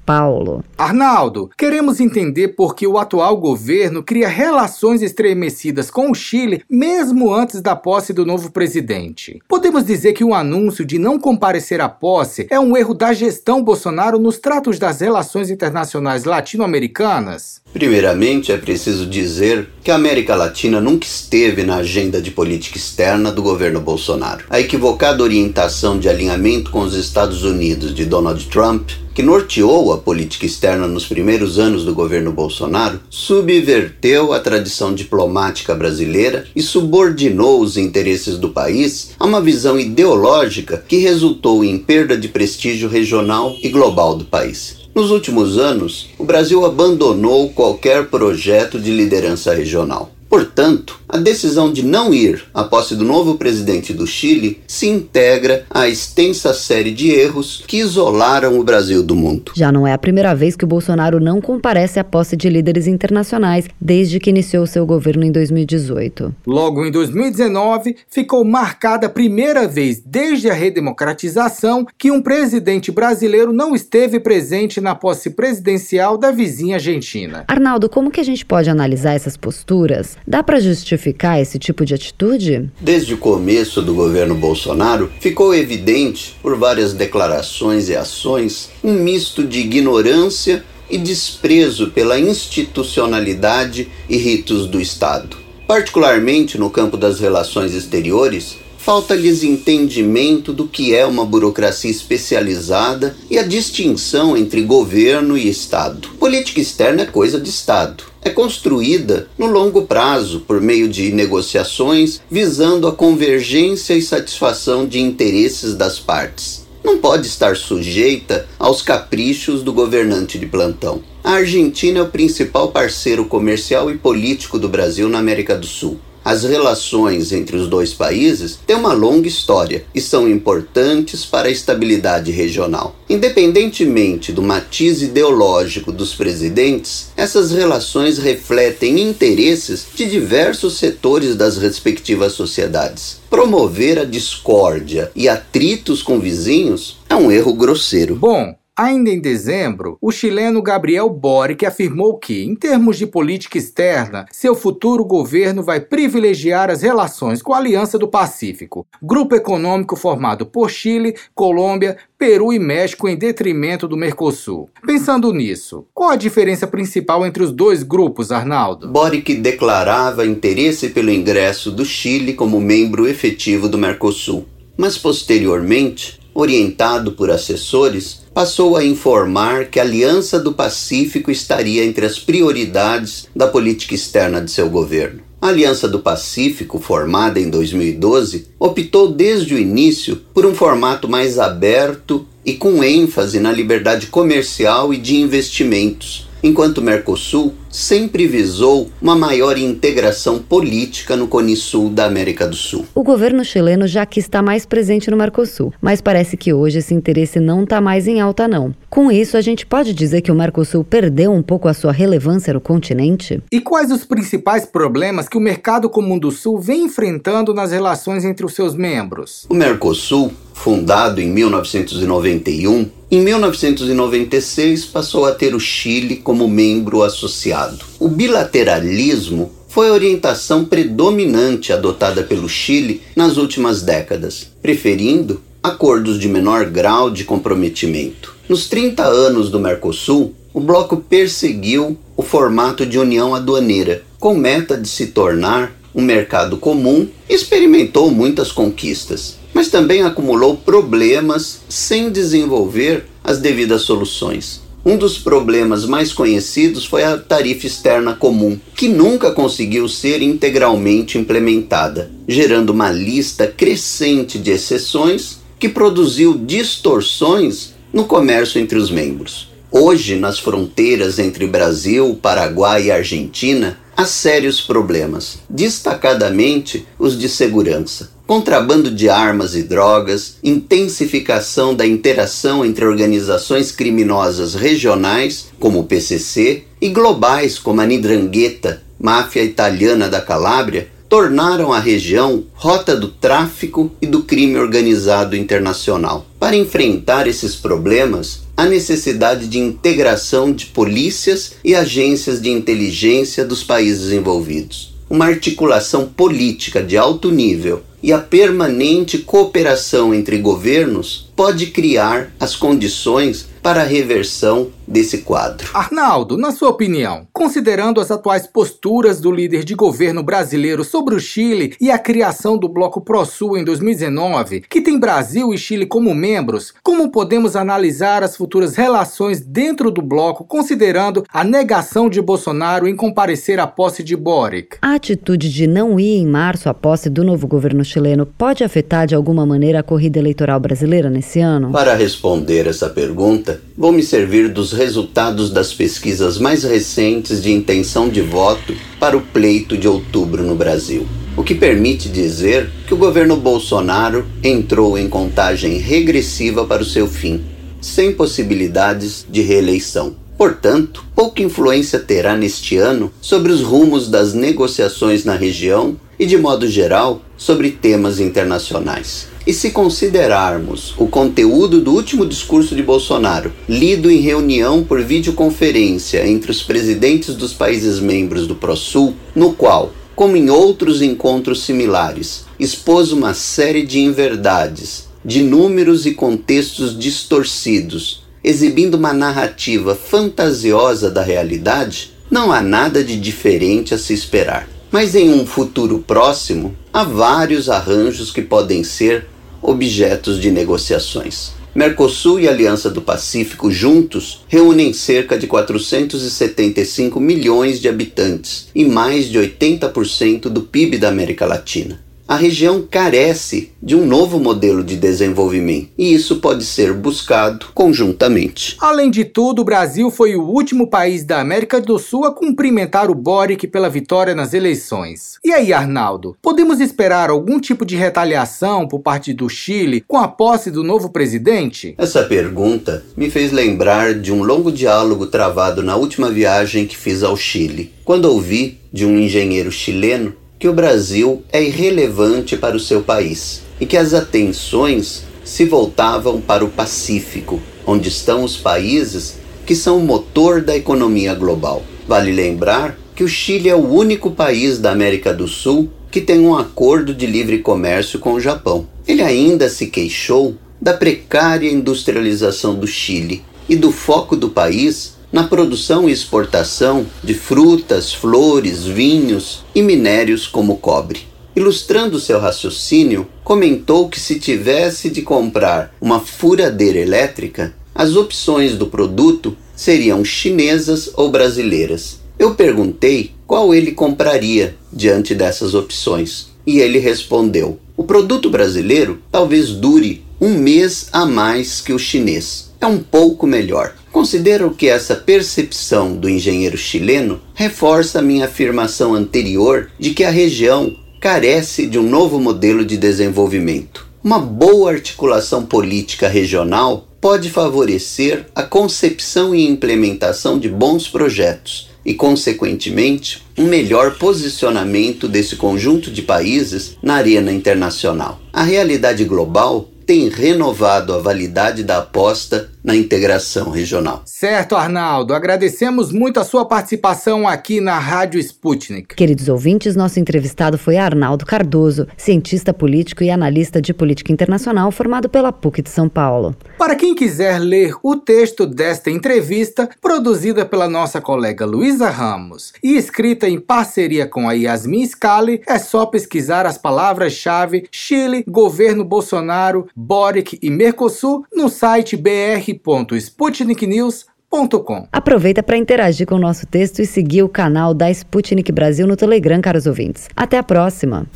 [0.78, 7.34] Arnaldo, queremos entender por que o atual governo cria relações estremecidas com o Chile mesmo
[7.34, 9.40] antes da posse do novo presidente.
[9.48, 13.64] Podemos dizer que o anúncio de não comparecer à posse é um erro da gestão
[13.64, 17.60] Bolsonaro nos tratos das relações internacionais latino-americanas?
[17.72, 23.32] Primeiramente, é preciso dizer que a América Latina nunca esteve na agenda de política externa
[23.32, 24.44] do governo Bolsonaro.
[24.48, 29.96] A equivocada orientação de alinhamento com os Estados Unidos de Donald Trump que norteou a
[29.96, 37.62] política externa nos primeiros anos do governo Bolsonaro, subverteu a tradição diplomática brasileira e subordinou
[37.62, 43.56] os interesses do país a uma visão ideológica que resultou em perda de prestígio regional
[43.62, 44.76] e global do país.
[44.94, 50.10] Nos últimos anos, o Brasil abandonou qualquer projeto de liderança regional.
[50.36, 55.64] Portanto, a decisão de não ir à posse do novo presidente do Chile se integra
[55.70, 59.52] à extensa série de erros que isolaram o Brasil do mundo.
[59.54, 62.86] Já não é a primeira vez que o Bolsonaro não comparece à posse de líderes
[62.86, 66.34] internacionais desde que iniciou seu governo em 2018.
[66.46, 73.52] Logo em 2019, ficou marcada a primeira vez desde a redemocratização que um presidente brasileiro
[73.52, 77.44] não esteve presente na posse presidencial da vizinha Argentina.
[77.48, 80.18] Arnaldo, como que a gente pode analisar essas posturas?
[80.28, 82.68] Dá para justificar esse tipo de atitude?
[82.80, 89.44] Desde o começo do governo Bolsonaro, ficou evidente, por várias declarações e ações, um misto
[89.44, 95.36] de ignorância e desprezo pela institucionalidade e ritos do Estado.
[95.64, 98.56] Particularmente no campo das relações exteriores,
[98.86, 106.10] falta-lhes entendimento do que é uma burocracia especializada e a distinção entre governo e Estado.
[106.20, 108.04] Política externa é coisa de Estado.
[108.22, 115.00] É construída no longo prazo por meio de negociações visando a convergência e satisfação de
[115.00, 116.64] interesses das partes.
[116.84, 121.02] Não pode estar sujeita aos caprichos do governante de plantão.
[121.24, 125.98] A Argentina é o principal parceiro comercial e político do Brasil na América do Sul.
[126.26, 131.50] As relações entre os dois países têm uma longa história e são importantes para a
[131.52, 132.96] estabilidade regional.
[133.08, 142.32] Independentemente do matiz ideológico dos presidentes, essas relações refletem interesses de diversos setores das respectivas
[142.32, 143.20] sociedades.
[143.30, 148.16] Promover a discórdia e atritos com vizinhos é um erro grosseiro.
[148.16, 154.26] Bom, Ainda em dezembro, o chileno Gabriel Boric afirmou que, em termos de política externa,
[154.30, 160.44] seu futuro governo vai privilegiar as relações com a Aliança do Pacífico, grupo econômico formado
[160.44, 164.68] por Chile, Colômbia, Peru e México em detrimento do Mercosul.
[164.86, 168.88] Pensando nisso, qual a diferença principal entre os dois grupos, Arnaldo?
[168.88, 174.44] Boric declarava interesse pelo ingresso do Chile como membro efetivo do Mercosul,
[174.76, 182.04] mas posteriormente, orientado por assessores, passou a informar que a Aliança do Pacífico estaria entre
[182.04, 185.22] as prioridades da política externa de seu governo.
[185.40, 191.38] A Aliança do Pacífico, formada em 2012, optou desde o início por um formato mais
[191.38, 198.90] aberto e com ênfase na liberdade comercial e de investimentos, enquanto o Mercosul sempre visou
[199.00, 202.86] uma maior integração política no Cone Sul da América do Sul.
[202.94, 206.94] O governo chileno já que está mais presente no Mercosul, mas parece que hoje esse
[206.94, 208.74] interesse não está mais em alta não.
[208.88, 212.54] Com isso, a gente pode dizer que o Mercosul perdeu um pouco a sua relevância
[212.54, 213.42] no continente?
[213.52, 218.24] E quais os principais problemas que o mercado comum do Sul vem enfrentando nas relações
[218.24, 219.46] entre os seus membros?
[219.48, 227.65] O Mercosul, fundado em 1991, em 1996 passou a ter o Chile como membro associado.
[227.98, 236.28] O bilateralismo foi a orientação predominante adotada pelo Chile nas últimas décadas, preferindo acordos de
[236.28, 238.34] menor grau de comprometimento.
[238.48, 244.76] Nos 30 anos do Mercosul, o bloco perseguiu o formato de união aduaneira, com meta
[244.76, 252.10] de se tornar um mercado comum e experimentou muitas conquistas mas também acumulou problemas sem
[252.10, 254.60] desenvolver as devidas soluções.
[254.88, 261.18] Um dos problemas mais conhecidos foi a tarifa externa comum, que nunca conseguiu ser integralmente
[261.18, 269.48] implementada, gerando uma lista crescente de exceções que produziu distorções no comércio entre os membros.
[269.72, 278.14] Hoje, nas fronteiras entre Brasil, Paraguai e Argentina, há sérios problemas, destacadamente os de segurança
[278.26, 286.64] contrabando de armas e drogas, intensificação da interação entre organizações criminosas regionais, como o PCC,
[286.80, 293.92] e globais, como a Nidrangheta, máfia italiana da Calábria, tornaram a região rota do tráfico
[294.02, 296.26] e do crime organizado internacional.
[296.38, 303.62] Para enfrentar esses problemas, há necessidade de integração de polícias e agências de inteligência dos
[303.62, 304.94] países envolvidos.
[305.08, 312.54] Uma articulação política de alto nível e a permanente cooperação entre governos pode criar as
[312.54, 315.68] condições para a reversão desse quadro.
[315.74, 321.18] Arnaldo, na sua opinião, considerando as atuais posturas do líder de governo brasileiro sobre o
[321.18, 326.14] Chile e a criação do Bloco Pro-Sul em 2019, que tem Brasil e Chile como
[326.14, 332.86] membros, como podemos analisar as futuras relações dentro do bloco, considerando a negação de Bolsonaro
[332.86, 334.78] em comparecer à posse de Boric?
[334.80, 339.08] A atitude de não ir em março à posse do novo governo chileno pode afetar
[339.08, 341.72] de alguma maneira a corrida eleitoral brasileira nesse ano?
[341.72, 348.08] Para responder essa pergunta, vou me servir dos resultados das pesquisas mais recentes de intenção
[348.08, 352.96] de voto para o pleito de outubro no Brasil, o que permite dizer que o
[352.96, 357.42] governo Bolsonaro entrou em contagem regressiva para o seu fim,
[357.80, 360.16] sem possibilidades de reeleição.
[360.36, 366.36] Portanto, pouca influência terá neste ano sobre os rumos das negociações na região e, de
[366.36, 369.28] modo geral, sobre temas internacionais.
[369.46, 376.26] E se considerarmos o conteúdo do último discurso de Bolsonaro, lido em reunião por videoconferência
[376.26, 382.44] entre os presidentes dos países membros do ProSul, no qual, como em outros encontros similares,
[382.58, 391.22] expôs uma série de inverdades, de números e contextos distorcidos, exibindo uma narrativa fantasiosa da
[391.22, 394.68] realidade, não há nada de diferente a se esperar.
[394.90, 399.26] Mas em um futuro próximo, há vários arranjos que podem ser
[399.66, 401.52] objetos de negociações.
[401.74, 409.26] Mercosul e Aliança do Pacífico juntos reúnem cerca de 475 milhões de habitantes e mais
[409.26, 414.96] de 80% do PIB da América Latina a região carece de um novo modelo de
[414.96, 418.76] desenvolvimento e isso pode ser buscado conjuntamente.
[418.80, 423.10] Além de tudo, o Brasil foi o último país da América do Sul a cumprimentar
[423.10, 425.38] o Boric pela vitória nas eleições.
[425.44, 430.26] E aí, Arnaldo, podemos esperar algum tipo de retaliação por parte do Chile com a
[430.26, 431.94] posse do novo presidente?
[431.96, 437.22] Essa pergunta me fez lembrar de um longo diálogo travado na última viagem que fiz
[437.22, 442.80] ao Chile, quando ouvi de um engenheiro chileno que o Brasil é irrelevante para o
[442.80, 449.34] seu país e que as atenções se voltavam para o Pacífico, onde estão os países
[449.64, 451.82] que são o motor da economia global.
[452.06, 456.40] Vale lembrar que o Chile é o único país da América do Sul que tem
[456.40, 458.86] um acordo de livre comércio com o Japão.
[459.06, 465.44] Ele ainda se queixou da precária industrialização do Chile e do foco do país na
[465.44, 471.28] produção e exportação de frutas, flores, vinhos e minérios como cobre.
[471.54, 478.86] Ilustrando seu raciocínio, comentou que se tivesse de comprar uma furadeira elétrica, as opções do
[478.86, 482.18] produto seriam chinesas ou brasileiras.
[482.38, 489.68] Eu perguntei qual ele compraria diante dessas opções e ele respondeu: o produto brasileiro talvez
[489.68, 492.70] dure um mês a mais que o chinês.
[492.80, 493.94] É um pouco melhor.
[494.16, 500.96] Considero que essa percepção do engenheiro chileno reforça minha afirmação anterior de que a região
[501.20, 504.06] carece de um novo modelo de desenvolvimento.
[504.24, 512.14] Uma boa articulação política regional pode favorecer a concepção e implementação de bons projetos e,
[512.14, 518.40] consequentemente, um melhor posicionamento desse conjunto de países na arena internacional.
[518.50, 524.22] A realidade global tem renovado a validade da aposta na integração regional.
[524.24, 525.34] Certo, Arnaldo.
[525.34, 529.16] Agradecemos muito a sua participação aqui na Rádio Sputnik.
[529.16, 535.28] Queridos ouvintes, nosso entrevistado foi Arnaldo Cardoso, cientista político e analista de política internacional formado
[535.28, 536.54] pela PUC de São Paulo.
[536.78, 542.96] Para quem quiser ler o texto desta entrevista, produzida pela nossa colega Luísa Ramos e
[542.96, 549.88] escrita em parceria com a Yasmin Scali, é só pesquisar as palavras-chave Chile, governo Bolsonaro,
[549.96, 555.08] Boric e Mercosul no site br www.sputniknews.com.
[555.12, 559.16] Aproveita para interagir com o nosso texto e seguir o canal da Sputnik Brasil no
[559.16, 560.28] Telegram, caros ouvintes.
[560.36, 561.26] Até a próxima!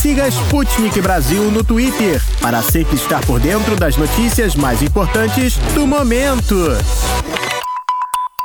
[0.00, 5.84] Siga Sputnik Brasil no Twitter para sempre estar por dentro das notícias mais importantes do
[5.86, 6.54] momento.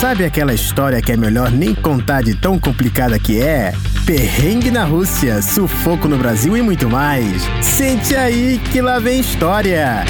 [0.00, 3.74] Sabe aquela história que é melhor nem contar de tão complicada que é?
[4.06, 7.42] perrengue na Rússia, sufoco no Brasil e muito mais.
[7.60, 10.04] Sente aí que lá vem história.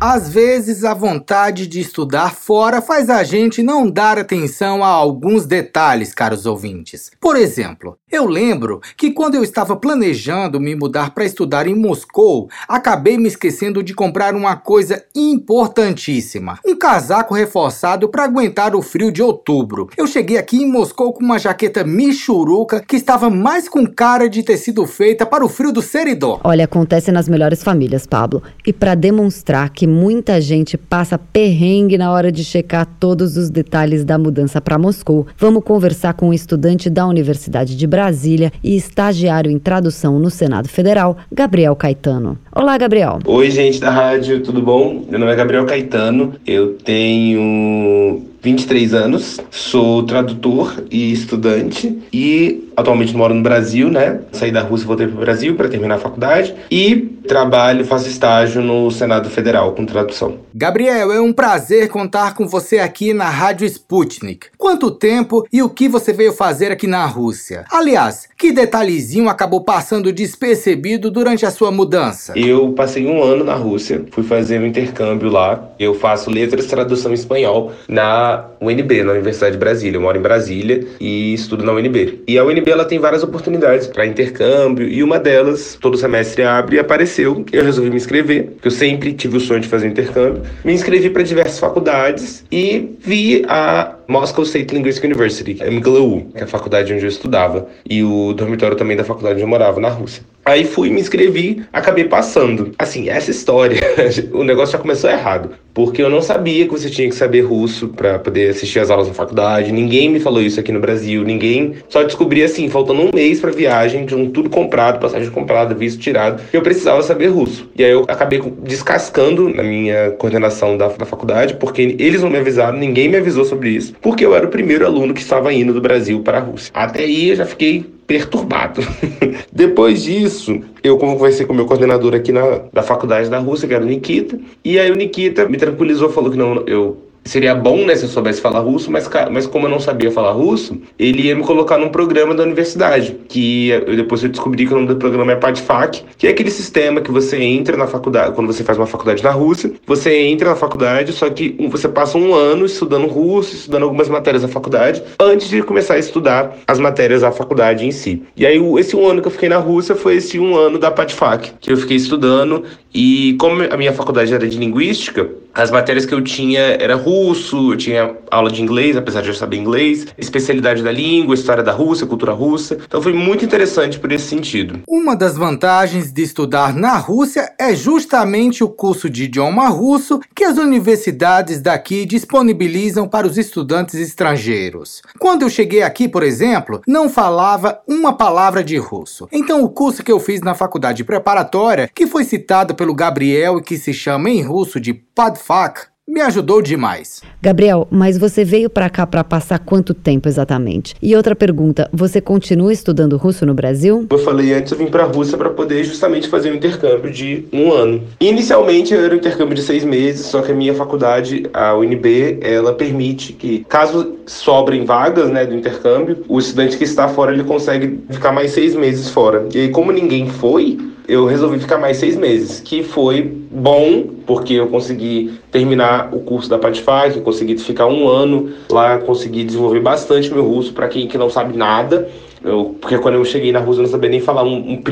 [0.00, 5.44] Às vezes, a vontade de estudar fora faz a gente não dar atenção a alguns
[5.44, 7.10] detalhes, caros ouvintes.
[7.20, 12.48] Por exemplo, eu lembro que quando eu estava planejando me mudar para estudar em Moscou,
[12.68, 19.10] acabei me esquecendo de comprar uma coisa importantíssima: um casaco reforçado para aguentar o frio
[19.10, 19.90] de outubro.
[19.96, 24.44] Eu cheguei aqui em Moscou com uma jaqueta michuruca que estava mais com cara de
[24.44, 26.40] ter sido feita para o frio do seridó.
[26.44, 28.44] Olha, acontece nas melhores famílias, Pablo.
[28.64, 34.04] E para demonstrar que muita gente passa perrengue na hora de checar todos os detalhes
[34.04, 35.26] da mudança para Moscou.
[35.36, 40.68] Vamos conversar com um estudante da Universidade de Brasília e estagiário em tradução no Senado
[40.68, 42.38] Federal, Gabriel Caetano.
[42.54, 43.18] Olá, Gabriel.
[43.24, 45.04] Oi, gente da rádio, tudo bom?
[45.08, 53.16] Meu nome é Gabriel Caetano, eu tenho 23 anos, sou tradutor e estudante e atualmente
[53.16, 54.20] moro no Brasil, né?
[54.32, 58.08] Saí da Rússia e voltei para o Brasil para terminar a faculdade e trabalho, faço
[58.08, 60.38] estágio no Senado Federal com tradução.
[60.54, 64.46] Gabriel, é um prazer contar com você aqui na Rádio Sputnik.
[64.56, 67.64] Quanto tempo e o que você veio fazer aqui na Rússia?
[67.70, 72.32] Aliás, que detalhezinho acabou passando despercebido durante a sua mudança?
[72.36, 75.68] Eu passei um ano na Rússia, fui fazer um intercâmbio lá.
[75.78, 78.27] Eu faço letras tradução em espanhol na
[78.60, 79.96] UNB, na Universidade de Brasília.
[79.96, 82.22] Eu moro em Brasília e estudo na UNB.
[82.26, 86.76] E a UNB ela tem várias oportunidades para intercâmbio e uma delas, todo semestre abre
[86.76, 87.44] e apareceu.
[87.52, 90.42] Eu resolvi me inscrever, porque eu sempre tive o sonho de fazer intercâmbio.
[90.64, 96.44] Me inscrevi para diversas faculdades e vi a Moscow State Linguistic University, MGLU, que é
[96.44, 99.90] a faculdade onde eu estudava, e o dormitório também da faculdade onde eu morava, na
[99.90, 100.22] Rússia.
[100.48, 102.72] Aí fui, me inscrevi, acabei passando.
[102.78, 103.78] Assim, essa história,
[104.32, 107.88] o negócio já começou errado, porque eu não sabia que você tinha que saber russo
[107.88, 109.70] para poder assistir as aulas na faculdade.
[109.70, 111.74] Ninguém me falou isso aqui no Brasil, ninguém.
[111.88, 116.00] Só descobri assim, faltando um mês para viagem, de um tudo comprado, passagem comprada, visto
[116.00, 117.70] tirado, que eu precisava saber russo.
[117.76, 122.38] E aí eu acabei descascando na minha coordenação da, da faculdade, porque eles não me
[122.38, 125.72] avisaram, ninguém me avisou sobre isso porque eu era o primeiro aluno que estava indo
[125.72, 126.70] do Brasil para a Rússia.
[126.74, 128.80] Até aí eu já fiquei perturbado.
[129.52, 133.74] Depois disso, eu conversei com o meu coordenador aqui na, da faculdade da Rússia, que
[133.74, 137.84] era o Nikita, e aí o Nikita me tranquilizou, falou que não, eu seria bom,
[137.84, 141.22] né, se eu soubesse falar russo, mas, mas como eu não sabia falar russo, ele
[141.22, 144.88] ia me colocar num programa da universidade, que eu, depois eu descobri que o nome
[144.88, 148.64] do programa é PADFAC, que é aquele sistema que você entra na faculdade, quando você
[148.64, 152.64] faz uma faculdade na Rússia, você entra na faculdade, só que você passa um ano
[152.64, 157.30] estudando russo, estudando algumas matérias da faculdade, antes de começar a estudar as matérias da
[157.30, 158.22] faculdade em si.
[158.36, 160.90] E aí, esse um ano que eu fiquei na Rússia foi esse um ano da
[160.90, 162.64] PADFAC, que eu fiquei estudando,
[162.94, 165.28] e como a minha faculdade era de linguística,
[165.58, 169.34] as matérias que eu tinha era russo, eu tinha aula de inglês, apesar de eu
[169.34, 172.78] saber inglês, especialidade da língua, história da Rússia, cultura russa.
[172.86, 174.80] Então foi muito interessante por esse sentido.
[174.86, 180.44] Uma das vantagens de estudar na Rússia é justamente o curso de idioma russo que
[180.44, 185.02] as universidades daqui disponibilizam para os estudantes estrangeiros.
[185.18, 189.26] Quando eu cheguei aqui, por exemplo, não falava uma palavra de russo.
[189.32, 193.62] Então o curso que eu fiz na faculdade preparatória, que foi citado pelo Gabriel e
[193.62, 195.08] que se chama em russo de
[195.48, 197.22] PADFAC, me ajudou demais.
[197.40, 200.94] Gabriel, mas você veio para cá para passar quanto tempo exatamente?
[201.00, 204.06] E outra pergunta, você continua estudando russo no Brasil?
[204.10, 207.46] Eu falei antes, eu vim para a Rússia para poder justamente fazer um intercâmbio de
[207.50, 208.02] um ano.
[208.20, 212.74] Inicialmente era um intercâmbio de seis meses, só que a minha faculdade, a UNB, ela
[212.74, 218.00] permite que, caso sobrem vagas né, do intercâmbio, o estudante que está fora ele consegue
[218.10, 219.46] ficar mais seis meses fora.
[219.54, 220.78] E aí, como ninguém foi,
[221.08, 226.50] eu resolvi ficar mais seis meses, que foi bom, porque eu consegui terminar o curso
[226.50, 231.16] da Patifag, consegui ficar um ano lá, consegui desenvolver bastante meu russo, para quem que
[231.16, 232.10] não sabe nada,
[232.44, 234.82] eu, porque quando eu cheguei na Rússia eu não sabia nem falar um, um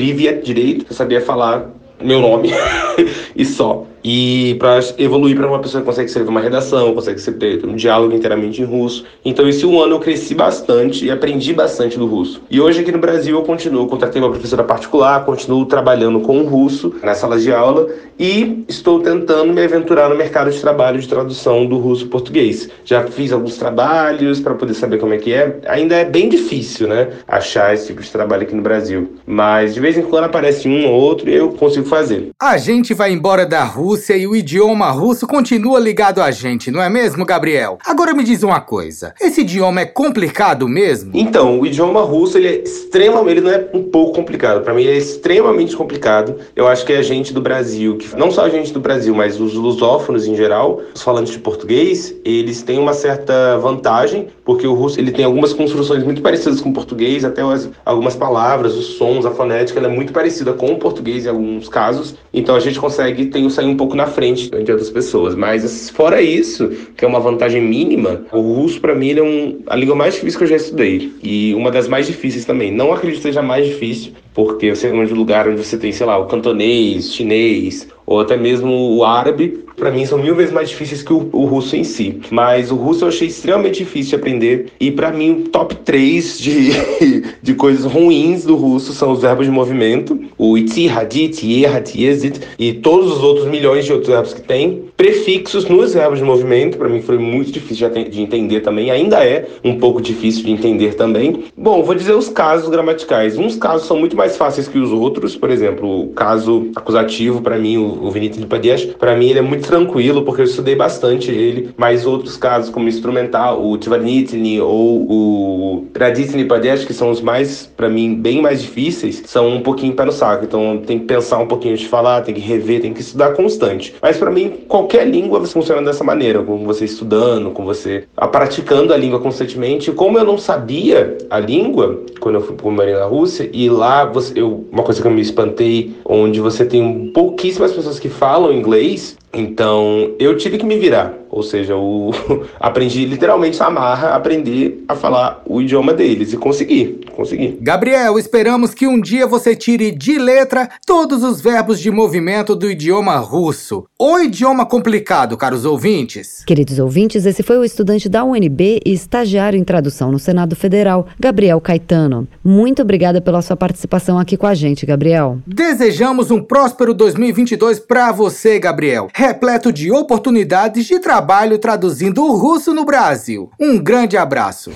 [0.42, 1.70] direito, eu sabia falar
[2.02, 2.50] meu nome
[3.36, 3.84] e só.
[4.08, 8.14] E para evoluir para uma pessoa que consegue escrever uma redação, consegue ter um diálogo
[8.14, 9.04] inteiramente em russo.
[9.24, 12.40] Então, esse um ano eu cresci bastante e aprendi bastante do russo.
[12.48, 16.46] E hoje aqui no Brasil eu continuo, contratei uma professora particular, continuo trabalhando com o
[16.46, 21.08] russo na sala de aula e estou tentando me aventurar no mercado de trabalho de
[21.08, 22.68] tradução do russo português.
[22.84, 25.58] Já fiz alguns trabalhos para poder saber como é que é.
[25.66, 29.16] Ainda é bem difícil, né, achar esse tipo de trabalho aqui no Brasil.
[29.26, 32.28] Mas de vez em quando aparece um ou outro e eu consigo fazer.
[32.40, 36.70] A gente vai embora da Rússia Rússia e o idioma russo continua ligado a gente,
[36.70, 37.78] não é mesmo, Gabriel?
[37.82, 41.12] Agora me diz uma coisa: esse idioma é complicado mesmo?
[41.14, 44.62] Então, o idioma russo ele é extremamente, ele não é um pouco complicado.
[44.62, 46.36] Para mim, ele é extremamente complicado.
[46.54, 49.40] Eu acho que a gente do Brasil, que não só a gente do Brasil, mas
[49.40, 54.72] os lusófonos em geral, os falantes de português, eles têm uma certa vantagem, porque o
[54.74, 58.86] russo ele tem algumas construções muito parecidas com o português, até as, algumas palavras, os
[58.96, 62.14] sons, a fonética, ela é muito parecida com o português em alguns casos.
[62.32, 65.34] Então a gente consegue ter, sair um pouco na frente de outras pessoas.
[65.34, 69.74] Mas fora isso, que é uma vantagem mínima, o russo para mim é um, a
[69.74, 71.12] língua mais difícil que eu já estudei.
[71.22, 72.70] E uma das mais difíceis também.
[72.70, 76.04] Não acredito que seja mais difícil, porque você é um lugar onde você tem, sei
[76.04, 80.68] lá, o cantonês, chinês, ou até mesmo o árabe, para mim são mil vezes mais
[80.68, 82.20] difíceis que o, o, russo em si.
[82.30, 84.66] Mas o russo eu achei extremamente difícil de aprender.
[84.78, 86.70] E para mim, o top 3 de,
[87.42, 92.40] de coisas ruins do russo são os verbos de movimento: o itzi, hadit, yehat, yezit,
[92.58, 94.84] e todos os outros milhões de outros verbos que tem.
[94.96, 98.90] Prefixos nos verbos de movimento, para mim foi muito difícil de entender também.
[98.90, 101.44] Ainda é um pouco difícil de entender também.
[101.54, 103.36] Bom, vou dizer os casos gramaticais.
[103.36, 105.36] Uns casos são muito mais fáceis que os outros.
[105.36, 109.42] Por exemplo, o caso acusativo, para mim, o Vinicius de Padesh, para mim ele é
[109.42, 115.06] muito tranquilo, porque eu estudei bastante ele, mas outros casos como instrumental, o Tvarnitsny ou
[115.10, 119.94] o Raditsny Padesh, que são os mais, para mim, bem mais difíceis, são um pouquinho
[119.94, 122.94] pé no saco, então tem que pensar um pouquinho de falar, tem que rever, tem
[122.94, 123.94] que estudar constante.
[124.00, 128.96] Mas para mim, qualquer língua funciona dessa maneira, com você estudando, com você praticando a
[128.96, 129.92] língua constantemente.
[129.92, 132.66] Como eu não sabia a língua, quando eu fui para
[133.00, 137.10] na Rússia, e lá você, eu, uma coisa que eu me espantei, onde você tem
[137.12, 141.14] pouquíssimas pessoas que falam inglês, então eu tive que me virar.
[141.36, 142.12] Ou seja, eu
[142.58, 147.58] aprendi literalmente a marra, aprender a falar o idioma deles e consegui, consegui.
[147.60, 152.70] Gabriel, esperamos que um dia você tire de letra todos os verbos de movimento do
[152.70, 153.84] idioma russo.
[153.98, 156.42] O idioma complicado, caros ouvintes.
[156.46, 161.06] Queridos ouvintes, esse foi o estudante da UNB e estagiário em tradução no Senado Federal,
[161.20, 162.26] Gabriel Caetano.
[162.42, 165.36] Muito obrigada pela sua participação aqui com a gente, Gabriel.
[165.46, 172.36] Desejamos um próspero 2022 para você, Gabriel, repleto de oportunidades de trabalho trabalho traduzindo o
[172.36, 173.50] russo no Brasil.
[173.58, 174.70] Um grande abraço.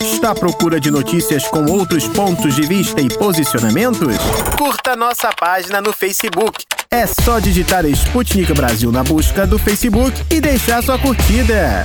[0.00, 4.16] Está à procura de notícias com outros pontos de vista e posicionamentos?
[4.56, 6.64] Curta nossa página no Facebook.
[6.88, 11.84] É só digitar Sputnik Brasil na busca do Facebook e deixar sua curtida.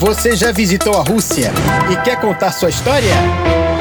[0.00, 1.52] Você já visitou a Rússia
[1.92, 3.12] e quer contar sua história?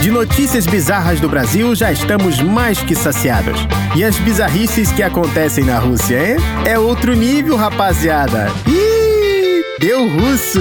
[0.02, 3.58] De notícias bizarras do Brasil já estamos mais que saciados.
[3.96, 6.36] E as bizarrices que acontecem na Rússia, hein?
[6.66, 8.52] É outro nível, rapaziada.
[8.66, 8.93] Ih,
[9.78, 10.60] deu russo.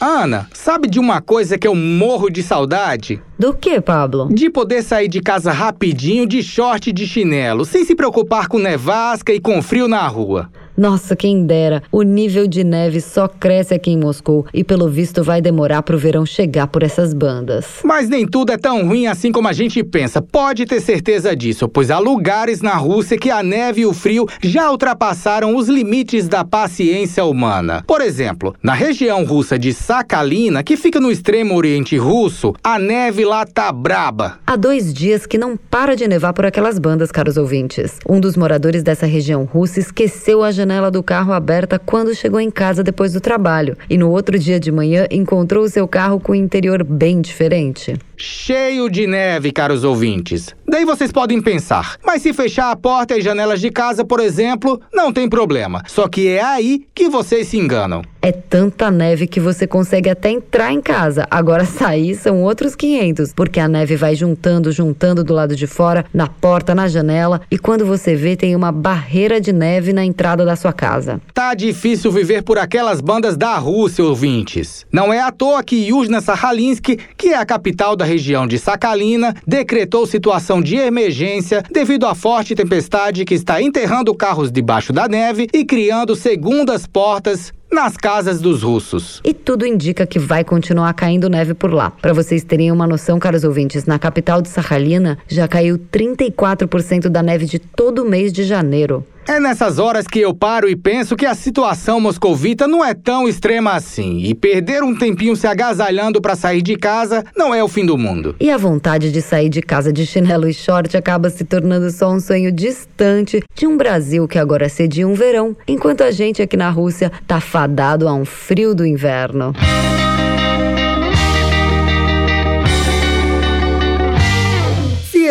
[0.00, 3.22] Ana, sabe de uma coisa que eu morro de saudade?
[3.38, 4.28] Do que, Pablo?
[4.32, 8.58] De poder sair de casa rapidinho de short e de chinelo, sem se preocupar com
[8.58, 10.50] nevasca e com frio na rua.
[10.76, 11.82] Nossa, quem dera.
[11.92, 15.98] O nível de neve só cresce aqui em Moscou e, pelo visto, vai demorar pro
[15.98, 17.80] verão chegar por essas bandas.
[17.84, 20.22] Mas nem tudo é tão ruim assim como a gente pensa.
[20.22, 24.26] Pode ter certeza disso, pois há lugares na Rússia que a neve e o frio
[24.42, 27.84] já ultrapassaram os limites da paciência humana.
[27.86, 33.24] Por exemplo, na região russa de Sakhalina, que fica no extremo oriente russo, a neve
[33.24, 34.38] lá tá braba.
[34.46, 37.98] Há dois dias que não para de nevar por aquelas bandas, caros ouvintes.
[38.08, 42.50] Um dos moradores dessa região russa esqueceu a janela do carro aberta quando chegou em
[42.50, 46.32] casa depois do trabalho e no outro dia de manhã encontrou o seu carro com
[46.32, 47.96] o interior bem diferente.
[48.24, 50.54] Cheio de neve, caros ouvintes.
[50.64, 54.80] Daí vocês podem pensar, mas se fechar a porta e janelas de casa, por exemplo,
[54.94, 55.82] não tem problema.
[55.88, 58.00] Só que é aí que vocês se enganam.
[58.24, 61.26] É tanta neve que você consegue até entrar em casa.
[61.28, 66.04] Agora sair são outros 500, porque a neve vai juntando, juntando do lado de fora,
[66.14, 70.44] na porta, na janela, e quando você vê, tem uma barreira de neve na entrada
[70.44, 71.20] da sua casa.
[71.34, 74.86] Tá difícil viver por aquelas bandas da Rússia, ouvintes.
[74.92, 79.34] Não é à toa que Yuzhna Sahalinsk, que é a capital da região de Sakhalina,
[79.46, 85.48] decretou situação de emergência devido à forte tempestade que está enterrando carros debaixo da neve
[85.52, 89.20] e criando segundas portas nas casas dos russos.
[89.24, 91.90] E tudo indica que vai continuar caindo neve por lá.
[91.90, 97.22] Para vocês terem uma noção, caros ouvintes, na capital de Sakhalina já caiu 34% da
[97.22, 99.04] neve de todo o mês de janeiro.
[99.26, 103.28] É nessas horas que eu paro e penso que a situação moscovita não é tão
[103.28, 104.18] extrema assim.
[104.18, 107.96] E perder um tempinho se agasalhando para sair de casa não é o fim do
[107.96, 108.34] mundo.
[108.40, 112.10] E a vontade de sair de casa de chinelo e short acaba se tornando só
[112.10, 116.56] um sonho distante de um Brasil que agora cedia um verão, enquanto a gente aqui
[116.56, 119.54] na Rússia tá fadado a um frio do inverno.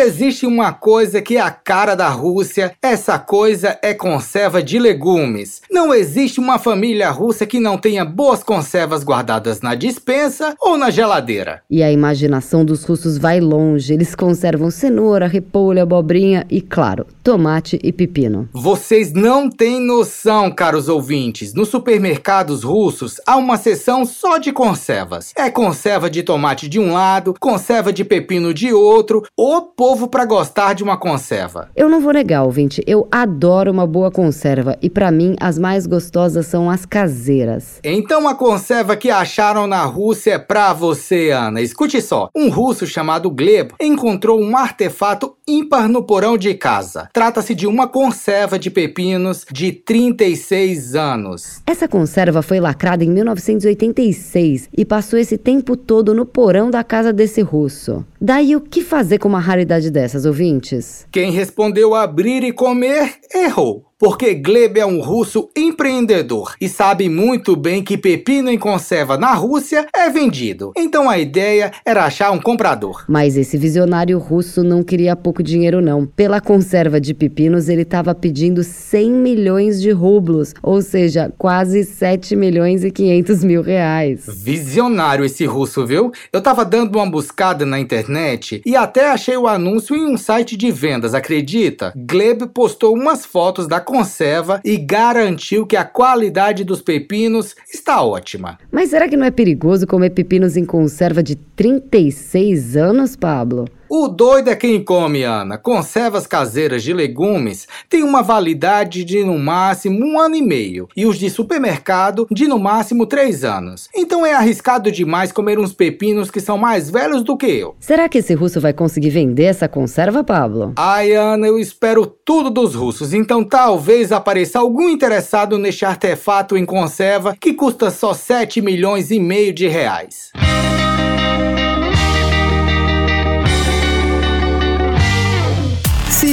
[0.02, 5.62] Existe uma coisa que é a cara da Rússia, essa coisa é conserva de legumes.
[5.70, 10.90] Não existe uma família russa que não tenha boas conservas guardadas na dispensa ou na
[10.90, 11.62] geladeira.
[11.70, 13.92] E a imaginação dos russos vai longe.
[13.92, 18.48] Eles conservam cenoura, repolho, abobrinha e, claro, tomate e pepino.
[18.52, 21.54] Vocês não têm noção, caros ouvintes.
[21.54, 25.32] Nos supermercados russos há uma seção só de conservas.
[25.36, 29.22] É conserva de tomate de um lado, conserva de pepino de outro.
[29.36, 29.62] O
[29.92, 31.68] povo para gostar de uma conserva.
[31.76, 35.86] Eu não vou negar, ouvinte, eu adoro uma boa conserva e para mim as mais
[35.86, 37.78] gostosas são as caseiras.
[37.84, 41.60] Então a conserva que acharam na Rússia é pra você, Ana.
[41.60, 42.30] Escute só.
[42.34, 47.10] Um russo chamado Gleb encontrou um artefato ímpar no porão de casa.
[47.12, 51.60] Trata-se de uma conserva de pepinos de 36 anos.
[51.66, 57.12] Essa conserva foi lacrada em 1986 e passou esse tempo todo no porão da casa
[57.12, 58.02] desse russo.
[58.18, 61.06] Daí o que fazer com uma raridade dessas, ouvintes?
[61.10, 67.54] Quem respondeu abrir e comer errou porque Gleb é um russo empreendedor e sabe muito
[67.54, 70.72] bem que pepino em conserva na Rússia é vendido.
[70.76, 73.04] Então a ideia era achar um comprador.
[73.06, 76.04] Mas esse visionário russo não queria pouco dinheiro não.
[76.04, 82.34] Pela conserva de pepinos ele estava pedindo 100 milhões de rublos, ou seja, quase 7
[82.34, 84.24] milhões e 500 mil reais.
[84.26, 86.10] Visionário esse russo, viu?
[86.32, 90.56] Eu tava dando uma buscada na internet e até achei o anúncio em um site
[90.56, 91.92] de vendas, acredita?
[91.94, 98.58] Gleb postou umas fotos da conserva e garantiu que a qualidade dos pepinos está ótima.
[98.70, 103.66] Mas será que não é perigoso comer pepinos em conserva de 36 anos, Pablo?
[103.94, 105.58] O doido é quem come, Ana.
[105.58, 111.04] Conservas caseiras de legumes têm uma validade de no máximo um ano e meio e
[111.04, 113.90] os de supermercado de no máximo três anos.
[113.94, 117.76] Então é arriscado demais comer uns pepinos que são mais velhos do que eu.
[117.78, 120.72] Será que esse russo vai conseguir vender essa conserva, Pablo?
[120.78, 123.12] Ai, Ana, eu espero tudo dos russos.
[123.12, 129.20] Então talvez apareça algum interessado neste artefato em conserva que custa só 7 milhões e
[129.20, 130.32] meio de reais.